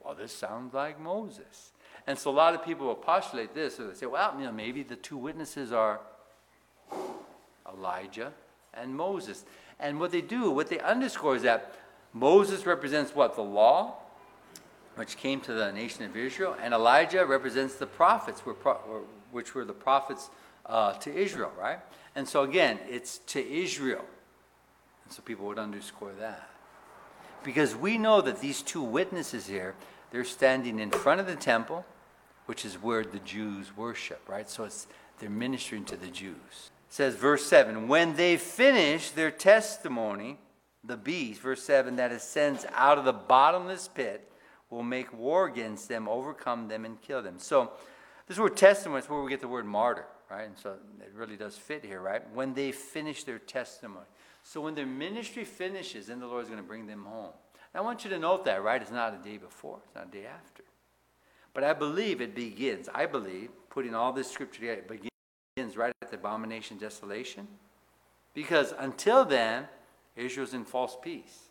well, 0.05 0.15
this 0.15 0.33
sounds 0.33 0.75
like 0.75 1.01
Moses. 1.01 1.73
And 2.07 2.19
so 2.19 2.31
a 2.31 2.33
lot 2.33 2.55
of 2.55 2.65
people 2.65 2.87
will 2.87 2.95
postulate 2.95 3.55
this. 3.55 3.77
So 3.77 3.89
they 3.89 3.95
say, 3.95 4.07
well, 4.07 4.35
you 4.39 4.45
know, 4.45 4.53
maybe 4.53 4.83
the 4.83 4.97
two 4.97 5.17
witnesses 5.17 5.73
are 5.73 6.01
Elijah 7.71 8.33
and 8.75 8.95
Moses. 8.95 9.45
And 9.79 10.01
what 10.01 10.11
they 10.11 10.21
do, 10.21 10.51
what 10.51 10.69
they 10.69 10.81
underscore 10.81 11.37
is 11.37 11.43
that 11.43 11.75
Moses 12.13 12.67
represents 12.67 13.15
what? 13.15 13.35
The 13.35 13.43
law, 13.43 13.97
which 14.99 15.17
came 15.17 15.41
to 15.43 15.53
the 15.53 15.71
nation 15.71 16.05
of 16.05 16.17
Israel, 16.17 16.57
and 16.61 16.75
Elijah 16.75 17.25
represents 17.25 17.77
the 17.77 17.87
prophets, 17.87 18.41
which 19.31 19.55
were 19.55 19.65
the 19.65 19.73
prophets 19.73 20.29
uh, 20.67 20.93
to 20.95 21.15
Israel, 21.15 21.53
right? 21.57 21.79
And 22.17 22.29
so 22.29 22.43
again, 22.43 22.81
it's 22.89 23.19
to 23.29 23.49
Israel. 23.49 24.05
And 25.05 25.13
so 25.13 25.23
people 25.23 25.47
would 25.47 25.59
underscore 25.59 26.13
that. 26.19 26.51
Because 27.45 27.77
we 27.77 27.97
know 27.97 28.21
that 28.21 28.41
these 28.41 28.61
two 28.61 28.83
witnesses 28.83 29.47
here, 29.47 29.77
they're 30.11 30.25
standing 30.25 30.81
in 30.81 30.91
front 30.91 31.21
of 31.21 31.29
the 31.29 31.37
temple, 31.37 31.87
which 32.47 32.65
is 32.65 32.75
where 32.75 33.05
the 33.05 33.21
Jews 33.21 33.77
worship, 33.77 34.21
right? 34.29 34.51
So 34.51 34.65
it's 34.65 34.89
they're 35.21 35.31
ministering 35.31 35.85
to 35.87 35.97
the 35.97 36.09
Jews. 36.09 36.71
It 36.89 36.95
says 36.95 37.15
verse 37.15 37.47
7, 37.47 37.87
when 37.87 38.17
they 38.17 38.37
finish 38.37 39.11
their 39.11 39.31
testimony, 39.31 40.39
the 40.83 40.97
beast, 40.97 41.41
verse 41.41 41.63
7, 41.63 41.97
that 41.97 42.11
ascends 42.11 42.67
out 42.75 42.99
of 42.99 43.05
the 43.05 43.13
bottomless 43.13 43.89
pit 43.89 44.28
will 44.71 44.83
make 44.83 45.13
war 45.13 45.47
against 45.47 45.89
them, 45.89 46.09
overcome 46.09 46.69
them, 46.69 46.85
and 46.85 47.01
kill 47.01 47.23
them. 47.23 47.39
So, 47.39 47.73
this 48.27 48.39
word 48.39 48.57
testimony 48.57 49.01
is 49.01 49.09
where 49.09 49.23
we 49.23 49.31
get 49.31 49.41
the 49.41 49.49
word 49.49 49.65
martyr, 49.65 50.05
right? 50.31 50.47
And 50.47 50.59
so 50.59 50.77
it 51.01 51.13
really 51.15 51.37
does 51.37 51.57
fit 51.57 51.85
here, 51.85 52.01
right? 52.01 52.23
When 52.35 52.53
they 52.53 52.73
finish 52.73 53.25
their 53.25 53.39
testimony. 53.39 54.07
So, 54.43 54.61
when 54.61 54.75
their 54.75 54.87
ministry 54.87 55.45
finishes, 55.45 56.07
then 56.07 56.21
the 56.21 56.27
Lord 56.27 56.45
is 56.45 56.49
going 56.49 56.61
to 56.61 56.67
bring 56.67 56.87
them 56.87 57.05
home. 57.05 57.33
I 57.75 57.81
want 57.81 58.03
you 58.03 58.11
to 58.11 58.19
note 58.19 58.45
that, 58.47 58.63
right? 58.63 58.81
It's 58.81 58.91
not 58.91 59.15
a 59.15 59.19
day 59.23 59.37
before, 59.37 59.79
it's 59.85 59.95
not 59.95 60.09
a 60.09 60.11
day 60.11 60.27
after. 60.27 60.65
But 61.55 61.65
I 61.65 61.73
believe 61.73 62.21
it 62.21 62.35
begins, 62.35 62.89
I 62.95 63.07
believe, 63.07 63.51
putting 63.71 63.95
all 63.95 64.13
this 64.13 64.31
scripture 64.31 64.61
together, 64.61 64.81
it 64.81 65.11
begins 65.57 65.77
right 65.77 65.93
at 66.03 66.11
the 66.11 66.17
abomination 66.17 66.79
desolation. 66.79 67.47
Because 68.35 68.75
until 68.79 69.25
then, 69.25 69.69
Israel's 70.17 70.55
in 70.55 70.65
false 70.65 70.97
peace. 71.01 71.49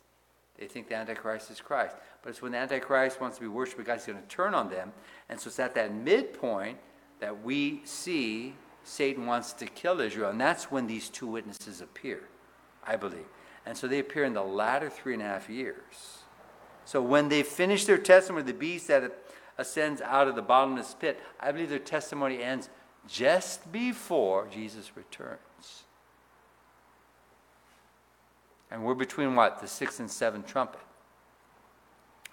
They 0.58 0.66
think 0.66 0.88
the 0.88 0.96
Antichrist 0.96 1.50
is 1.50 1.60
Christ. 1.60 1.96
But 2.28 2.32
it's 2.32 2.42
when 2.42 2.52
the 2.52 2.58
Antichrist 2.58 3.22
wants 3.22 3.38
to 3.38 3.40
be 3.40 3.48
worshipped, 3.48 3.82
God's 3.86 4.04
going 4.04 4.20
to 4.20 4.28
turn 4.28 4.52
on 4.52 4.68
them. 4.68 4.92
And 5.30 5.40
so 5.40 5.48
it's 5.48 5.58
at 5.58 5.74
that 5.76 5.94
midpoint 5.94 6.76
that 7.20 7.42
we 7.42 7.80
see 7.86 8.54
Satan 8.84 9.24
wants 9.24 9.54
to 9.54 9.64
kill 9.64 9.98
Israel. 10.02 10.28
And 10.28 10.38
that's 10.38 10.70
when 10.70 10.86
these 10.86 11.08
two 11.08 11.26
witnesses 11.26 11.80
appear, 11.80 12.24
I 12.86 12.96
believe. 12.96 13.24
And 13.64 13.74
so 13.74 13.88
they 13.88 13.98
appear 13.98 14.24
in 14.24 14.34
the 14.34 14.42
latter 14.42 14.90
three 14.90 15.14
and 15.14 15.22
a 15.22 15.24
half 15.24 15.48
years. 15.48 16.18
So 16.84 17.00
when 17.00 17.30
they 17.30 17.42
finish 17.42 17.86
their 17.86 17.96
testimony, 17.96 18.44
the 18.44 18.52
beast 18.52 18.88
that 18.88 19.10
ascends 19.56 20.02
out 20.02 20.28
of 20.28 20.36
the 20.36 20.42
bottomless 20.42 20.94
pit, 21.00 21.18
I 21.40 21.50
believe 21.50 21.70
their 21.70 21.78
testimony 21.78 22.42
ends 22.42 22.68
just 23.06 23.72
before 23.72 24.48
Jesus 24.52 24.98
returns. 24.98 25.84
And 28.70 28.84
we're 28.84 28.92
between 28.92 29.34
what? 29.34 29.62
The 29.62 29.66
sixth 29.66 29.98
and 29.98 30.10
seventh 30.10 30.46
trumpet. 30.46 30.80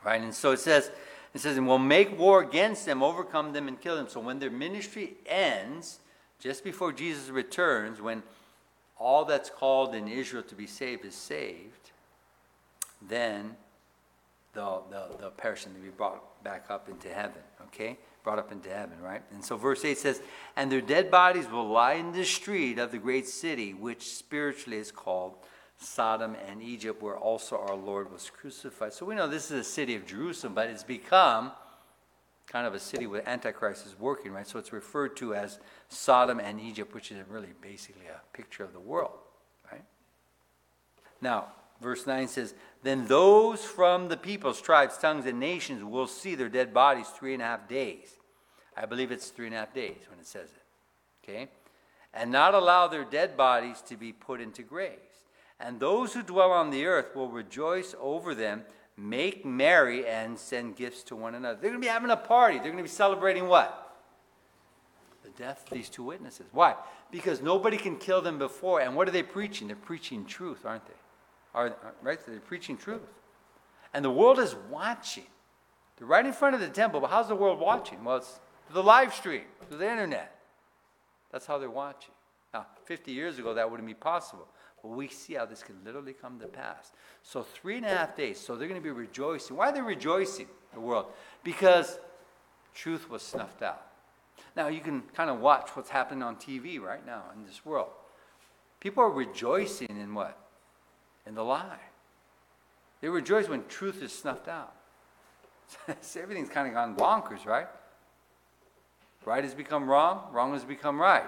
Right? 0.06 0.22
And 0.22 0.34
so 0.34 0.52
it 0.52 0.60
says, 0.60 0.92
it 1.34 1.42
says, 1.42 1.58
and 1.58 1.68
we'll 1.68 1.80
make 1.80 2.18
war 2.18 2.42
against 2.42 2.86
them, 2.86 3.04
overcome 3.04 3.52
them, 3.52 3.68
and 3.68 3.82
kill 3.82 3.96
them. 3.96 4.08
So 4.08 4.20
when 4.20 4.40
their 4.40 4.52
ministry 4.52 5.16
ends, 5.26 6.00
just 6.40 6.64
before 6.64 6.94
Jesus 6.94 7.30
returns, 7.30 8.00
when 8.00 8.24
all 8.98 9.26
that's 9.26 9.50
called 9.50 9.96
in 9.96 10.08
Israel 10.08 10.44
to 10.44 10.56
be 10.56 10.68
saved 10.68 11.04
is 11.04 11.16
saved, 11.16 11.92
then 13.02 13.56
the, 14.54 14.82
the, 14.90 15.08
the 15.20 15.30
person 15.32 15.74
will 15.74 15.82
be 15.82 15.90
brought 15.90 16.44
back 16.44 16.68
up 16.70 16.88
into 16.88 17.10
heaven, 17.10 17.42
okay? 17.64 17.98
Brought 18.24 18.40
up 18.40 18.52
into 18.52 18.70
heaven, 18.70 19.02
right? 19.02 19.24
And 19.32 19.44
so 19.44 19.58
verse 19.58 19.84
8 19.84 19.98
says, 19.98 20.22
And 20.56 20.72
their 20.72 20.82
dead 20.82 21.12
bodies 21.12 21.50
will 21.50 21.68
lie 21.68 21.96
in 21.96 22.14
the 22.14 22.24
street 22.24 22.80
of 22.80 22.92
the 22.92 22.98
great 22.98 23.28
city, 23.28 23.74
which 23.74 24.14
spiritually 24.14 24.78
is 24.78 24.92
called 24.92 25.36
Sodom 25.78 26.36
and 26.48 26.62
Egypt, 26.62 27.02
where 27.02 27.18
also 27.18 27.58
our 27.58 27.76
Lord 27.76 28.12
was 28.12 28.30
crucified. 28.30 28.94
So 28.94 29.06
we 29.06 29.16
know 29.16 29.28
this 29.28 29.52
is 29.52 29.60
a 29.60 29.70
city 29.70 29.96
of 29.96 30.06
Jerusalem, 30.06 30.54
but 30.54 30.70
it's 30.70 30.84
become 30.84 31.52
kind 32.48 32.68
of 32.68 32.74
a 32.74 32.80
city 32.80 33.08
where 33.08 33.28
Antichrist 33.28 33.86
is 33.86 34.00
working, 34.00 34.32
right? 34.32 34.48
So 34.48 34.60
it's 34.60 34.72
referred 34.72 35.18
to 35.18 35.36
as 35.36 35.60
Sodom 35.90 36.40
and 36.40 36.60
Egypt, 36.60 36.94
which 36.94 37.12
is 37.12 37.18
really 37.28 37.54
basically 37.62 38.06
a 38.08 38.22
picture 38.36 38.64
of 38.64 38.74
the 38.74 38.80
world, 38.80 39.18
right? 39.72 39.84
Now, 41.22 41.48
verse 41.82 42.06
9 42.06 42.28
says, 42.28 42.54
Then 42.84 43.08
those 43.08 43.64
from 43.66 44.10
the 44.10 44.18
peoples, 44.18 44.62
tribes, 44.62 44.98
tongues, 44.98 45.26
and 45.26 45.40
nations 45.40 45.84
will 45.84 46.08
see 46.08 46.36
their 46.36 46.50
dead 46.50 46.74
bodies 46.74 47.08
three 47.08 47.34
and 47.34 47.42
a 47.42 47.46
half 47.46 47.68
days. 47.68 48.18
I 48.78 48.86
believe 48.86 49.12
it's 49.12 49.30
three 49.30 49.48
and 49.48 49.56
a 49.56 49.60
half 49.60 49.74
days 49.74 49.98
when 50.10 50.20
it 50.20 50.28
says 50.28 50.50
it. 50.50 51.30
Okay? 51.30 51.50
And 52.14 52.32
not 52.32 52.54
allow 52.54 52.88
their 52.88 53.04
dead 53.06 53.36
bodies 53.36 53.82
to 53.88 53.98
be 53.98 54.14
put 54.14 54.40
into 54.40 54.64
graves. 54.64 55.02
And 55.60 55.80
those 55.80 56.14
who 56.14 56.22
dwell 56.22 56.52
on 56.52 56.70
the 56.70 56.86
earth 56.86 57.16
will 57.16 57.30
rejoice 57.30 57.96
over 58.00 58.36
them 58.36 58.64
make 58.98 59.46
merry 59.46 60.08
and 60.08 60.38
send 60.38 60.76
gifts 60.76 61.04
to 61.04 61.16
one 61.16 61.36
another. 61.36 61.60
They're 61.60 61.70
going 61.70 61.82
to 61.82 61.86
be 61.86 61.92
having 61.92 62.12
a 62.12 62.18
party. 62.18 62.56
They're 62.56 62.72
going 62.72 62.78
to 62.78 62.84
be 62.84 62.90
celebrating 62.90 63.48
what? 63.48 63.82
The 65.24 65.30
death 65.32 65.64
of 65.66 65.74
these 65.74 65.90
two 65.90 66.04
witnesses. 66.04 66.46
Why? 66.52 66.76
Because 67.12 67.42
nobody 67.42 67.78
can 67.78 67.98
kill 67.98 68.22
them 68.22 68.38
before. 68.38 68.82
And 68.82 68.96
what 68.96 69.08
are 69.08 69.12
they 69.12 69.24
preaching? 69.24 69.68
They're 69.68 69.76
preaching 69.76 70.26
truth, 70.26 70.66
aren't 70.66 70.86
they? 70.86 70.94
Are, 71.54 71.76
right? 72.02 72.20
They're 72.26 72.40
preaching 72.40 72.78
truth. 72.78 73.02
And 73.94 74.04
the 74.04 74.12
world 74.12 74.40
is 74.40 74.56
watching. 74.70 75.26
They're 75.98 76.08
right 76.08 76.26
in 76.26 76.34
front 76.34 76.56
of 76.56 76.62
the 76.62 76.68
temple, 76.68 77.00
but 77.00 77.10
how's 77.10 77.30
the 77.30 77.36
world 77.36 77.60
watching? 77.60 78.04
Well, 78.04 78.18
it's 78.18 78.40
the 78.74 78.84
live 78.84 79.14
stream, 79.14 79.44
through 79.70 79.78
the 79.78 79.90
internet. 79.90 80.36
That's 81.32 81.46
how 81.46 81.58
they're 81.58 81.70
watching. 81.70 82.15
Now, 82.56 82.68
50 82.86 83.12
years 83.12 83.38
ago, 83.38 83.54
that 83.54 83.70
wouldn't 83.70 83.86
be 83.86 83.94
possible. 83.94 84.48
But 84.82 84.92
we 84.92 85.10
see 85.10 85.34
how 85.34 85.46
this 85.46 85.62
can 85.62 85.76
literally 85.84 86.14
come 86.14 86.40
to 86.40 86.48
pass. 86.48 86.94
So, 87.22 87.44
three 87.44 87.76
and 87.76 87.86
a 87.86 87.90
half 87.90 88.16
days. 88.16 88.40
So, 88.40 88.56
they're 88.56 88.70
going 88.70 88.80
to 88.80 88.84
be 88.84 88.92
rejoicing. 88.92 89.58
Why 89.58 89.72
are 89.72 89.74
they 89.74 89.82
rejoicing, 89.82 90.48
the 90.74 90.80
world? 90.80 91.08
Because 91.44 92.00
truth 92.74 93.10
was 93.10 93.24
snuffed 93.24 93.62
out. 93.62 93.86
Now, 94.56 94.70
you 94.70 94.80
can 94.80 95.02
kind 95.14 95.30
of 95.30 95.42
watch 95.42 95.72
what's 95.74 95.90
happening 95.90 96.24
on 96.24 96.38
TV 96.38 96.80
right 96.80 97.06
now 97.06 97.24
in 97.36 97.46
this 97.46 97.66
world. 97.66 97.90
People 98.80 99.04
are 99.04 99.10
rejoicing 99.10 99.90
in 99.90 100.14
what? 100.14 100.38
In 101.28 101.36
the 101.36 101.44
lie. 101.44 101.82
They 103.02 103.10
rejoice 103.10 103.50
when 103.50 103.66
truth 103.68 104.02
is 104.02 104.14
snuffed 104.14 104.48
out. 104.48 104.74
so 106.00 106.22
everything's 106.22 106.48
kind 106.48 106.70
of 106.70 106.74
gone 106.74 106.96
bonkers, 106.96 107.46
right? 107.46 107.68
Right 109.26 109.44
has 109.44 109.54
become 109.54 109.90
wrong, 109.90 110.30
wrong 110.32 110.54
has 110.54 110.64
become 110.64 111.02
right. 111.02 111.26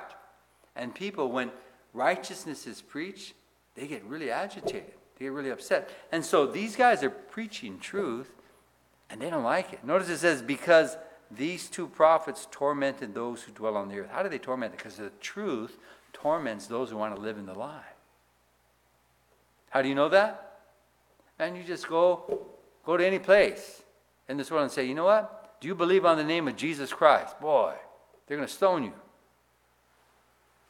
And 0.77 0.93
people, 0.93 1.31
when 1.31 1.51
righteousness 1.93 2.67
is 2.67 2.81
preached, 2.81 3.33
they 3.75 3.87
get 3.87 4.03
really 4.05 4.31
agitated. 4.31 4.93
They 5.17 5.25
get 5.25 5.31
really 5.31 5.49
upset. 5.49 5.89
And 6.11 6.23
so 6.23 6.45
these 6.45 6.75
guys 6.75 7.03
are 7.03 7.09
preaching 7.09 7.79
truth 7.79 8.29
and 9.09 9.21
they 9.21 9.29
don't 9.29 9.43
like 9.43 9.73
it. 9.73 9.83
Notice 9.83 10.09
it 10.09 10.19
says, 10.19 10.41
because 10.41 10.97
these 11.31 11.67
two 11.67 11.87
prophets 11.87 12.47
tormented 12.51 13.13
those 13.13 13.41
who 13.43 13.51
dwell 13.51 13.75
on 13.75 13.89
the 13.89 13.99
earth. 13.99 14.09
How 14.11 14.23
do 14.23 14.29
they 14.29 14.37
torment? 14.37 14.73
it? 14.73 14.77
Because 14.77 14.97
the 14.97 15.11
truth 15.19 15.77
torments 16.13 16.67
those 16.67 16.89
who 16.89 16.97
want 16.97 17.15
to 17.15 17.21
live 17.21 17.37
in 17.37 17.45
the 17.45 17.53
lie. 17.53 17.81
How 19.69 19.81
do 19.81 19.89
you 19.89 19.95
know 19.95 20.09
that? 20.09 20.59
And 21.39 21.57
you 21.57 21.63
just 21.63 21.87
go 21.87 22.47
go 22.85 22.97
to 22.97 23.05
any 23.05 23.19
place 23.19 23.83
in 24.29 24.37
this 24.37 24.49
world 24.49 24.63
and 24.63 24.71
say, 24.71 24.85
you 24.85 24.95
know 24.95 25.05
what? 25.05 25.59
Do 25.59 25.67
you 25.67 25.75
believe 25.75 26.05
on 26.05 26.17
the 26.17 26.23
name 26.23 26.47
of 26.47 26.55
Jesus 26.55 26.93
Christ? 26.93 27.39
Boy, 27.39 27.73
they're 28.25 28.37
going 28.37 28.47
to 28.47 28.53
stone 28.53 28.83
you. 28.83 28.93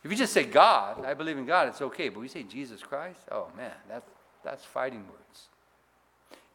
If 0.04 0.12
you 0.12 0.18
just 0.18 0.34
say 0.34 0.44
God, 0.44 1.06
I 1.06 1.14
believe 1.14 1.38
in 1.38 1.46
God, 1.46 1.68
it's 1.68 1.82
okay. 1.82 2.10
But 2.10 2.20
we 2.20 2.28
say 2.28 2.44
Jesus 2.44 2.82
Christ, 2.82 3.22
oh 3.32 3.48
man, 3.58 3.74
that's, 3.90 4.10
that's 4.44 4.64
fighting 4.64 5.06
words. 5.08 5.48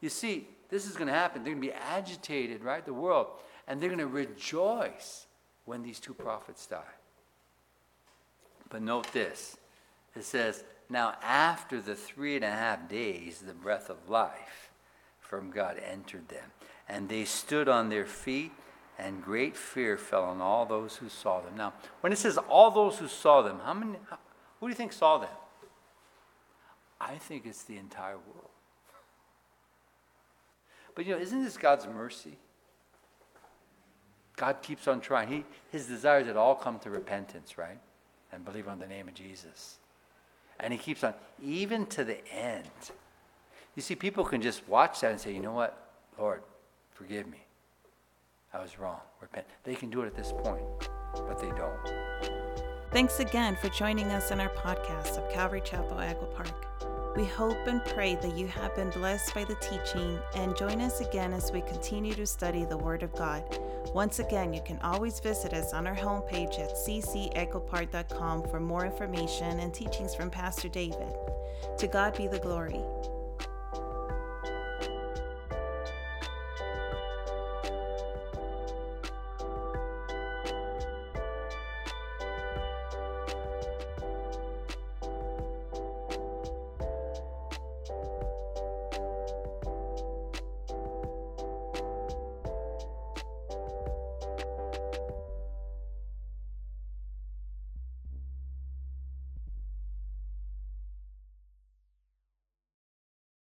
You 0.01 0.09
see, 0.09 0.47
this 0.69 0.87
is 0.87 0.95
going 0.95 1.07
to 1.07 1.13
happen. 1.13 1.43
They're 1.43 1.53
going 1.53 1.61
to 1.61 1.67
be 1.67 1.73
agitated, 1.73 2.63
right? 2.63 2.83
The 2.83 2.93
world. 2.93 3.27
And 3.67 3.79
they're 3.79 3.89
going 3.89 3.99
to 3.99 4.07
rejoice 4.07 5.27
when 5.65 5.83
these 5.83 5.99
two 5.99 6.13
prophets 6.13 6.65
die. 6.65 6.81
But 8.69 8.81
note 8.81 9.11
this 9.13 9.57
it 10.15 10.23
says, 10.23 10.63
Now 10.89 11.15
after 11.21 11.79
the 11.79 11.95
three 11.95 12.35
and 12.35 12.43
a 12.43 12.49
half 12.49 12.89
days, 12.89 13.39
the 13.39 13.53
breath 13.53 13.89
of 13.89 14.09
life 14.09 14.71
from 15.19 15.51
God 15.51 15.79
entered 15.89 16.27
them. 16.29 16.51
And 16.89 17.07
they 17.07 17.25
stood 17.25 17.69
on 17.69 17.89
their 17.89 18.05
feet 18.05 18.51
and 18.97 19.23
great 19.23 19.55
fear 19.57 19.97
fell 19.97 20.23
on 20.23 20.41
all 20.41 20.65
those 20.65 20.97
who 20.97 21.09
saw 21.09 21.41
them. 21.41 21.55
Now, 21.57 21.73
when 22.01 22.13
it 22.13 22.17
says 22.17 22.37
all 22.37 22.71
those 22.71 22.97
who 22.97 23.07
saw 23.07 23.41
them, 23.41 23.59
how 23.63 23.73
many, 23.73 23.97
how, 24.09 24.17
who 24.59 24.67
do 24.67 24.71
you 24.71 24.75
think 24.75 24.93
saw 24.93 25.17
them? 25.17 25.29
I 27.01 27.15
think 27.15 27.45
it's 27.45 27.63
the 27.63 27.77
entire 27.77 28.17
world. 28.17 28.49
But 30.95 31.05
you 31.05 31.15
know, 31.15 31.21
isn't 31.21 31.43
this 31.43 31.57
God's 31.57 31.87
mercy? 31.87 32.37
God 34.35 34.61
keeps 34.61 34.87
on 34.87 35.01
trying. 35.01 35.27
He, 35.27 35.45
his 35.71 35.85
desire 35.85 36.23
that 36.23 36.37
all 36.37 36.55
come 36.55 36.79
to 36.79 36.89
repentance, 36.89 37.57
right? 37.57 37.79
And 38.31 38.45
believe 38.45 38.67
on 38.67 38.79
the 38.79 38.87
name 38.87 39.07
of 39.07 39.13
Jesus. 39.13 39.77
And 40.59 40.71
he 40.71 40.79
keeps 40.79 41.03
on, 41.03 41.13
even 41.43 41.85
to 41.87 42.03
the 42.03 42.25
end. 42.31 42.67
You 43.75 43.81
see, 43.81 43.95
people 43.95 44.23
can 44.23 44.41
just 44.41 44.67
watch 44.67 45.01
that 45.01 45.11
and 45.11 45.19
say, 45.19 45.33
you 45.33 45.39
know 45.39 45.53
what? 45.53 45.91
Lord, 46.17 46.43
forgive 46.93 47.27
me. 47.27 47.42
I 48.53 48.61
was 48.61 48.77
wrong. 48.77 48.99
Repent. 49.19 49.47
They 49.63 49.73
can 49.73 49.89
do 49.89 50.01
it 50.01 50.07
at 50.07 50.15
this 50.15 50.31
point, 50.31 50.61
but 51.13 51.39
they 51.39 51.49
don't. 51.49 51.93
Thanks 52.91 53.19
again 53.19 53.55
for 53.55 53.69
joining 53.69 54.11
us 54.11 54.29
in 54.29 54.39
our 54.39 54.49
podcast 54.49 55.17
of 55.17 55.31
Calvary 55.31 55.61
Chapel 55.61 55.99
Echo 55.99 56.25
Park. 56.27 57.15
We 57.15 57.25
hope 57.25 57.67
and 57.67 57.83
pray 57.85 58.15
that 58.15 58.37
you 58.37 58.47
have 58.47 58.75
been 58.75 58.91
blessed 58.91 59.33
by 59.33 59.43
the 59.43 59.55
teaching 59.55 60.19
and 60.35 60.55
join 60.55 60.81
us 60.81 60.99
again 60.99 61.33
as 61.33 61.51
we 61.51 61.61
continue 61.61 62.13
to 62.13 62.25
study 62.27 62.65
the 62.65 62.77
Word 62.77 63.01
of 63.01 63.13
God. 63.13 63.43
Once 63.93 64.19
again, 64.19 64.53
you 64.53 64.61
can 64.63 64.79
always 64.79 65.19
visit 65.19 65.53
us 65.53 65.73
on 65.73 65.87
our 65.87 65.95
homepage 65.95 66.59
at 66.59 66.75
ccechopark.com 66.75 68.49
for 68.49 68.59
more 68.59 68.85
information 68.85 69.59
and 69.59 69.73
teachings 69.73 70.13
from 70.13 70.29
Pastor 70.29 70.69
David. 70.69 71.13
To 71.77 71.87
God 71.87 72.15
be 72.17 72.27
the 72.27 72.39
glory. 72.39 72.81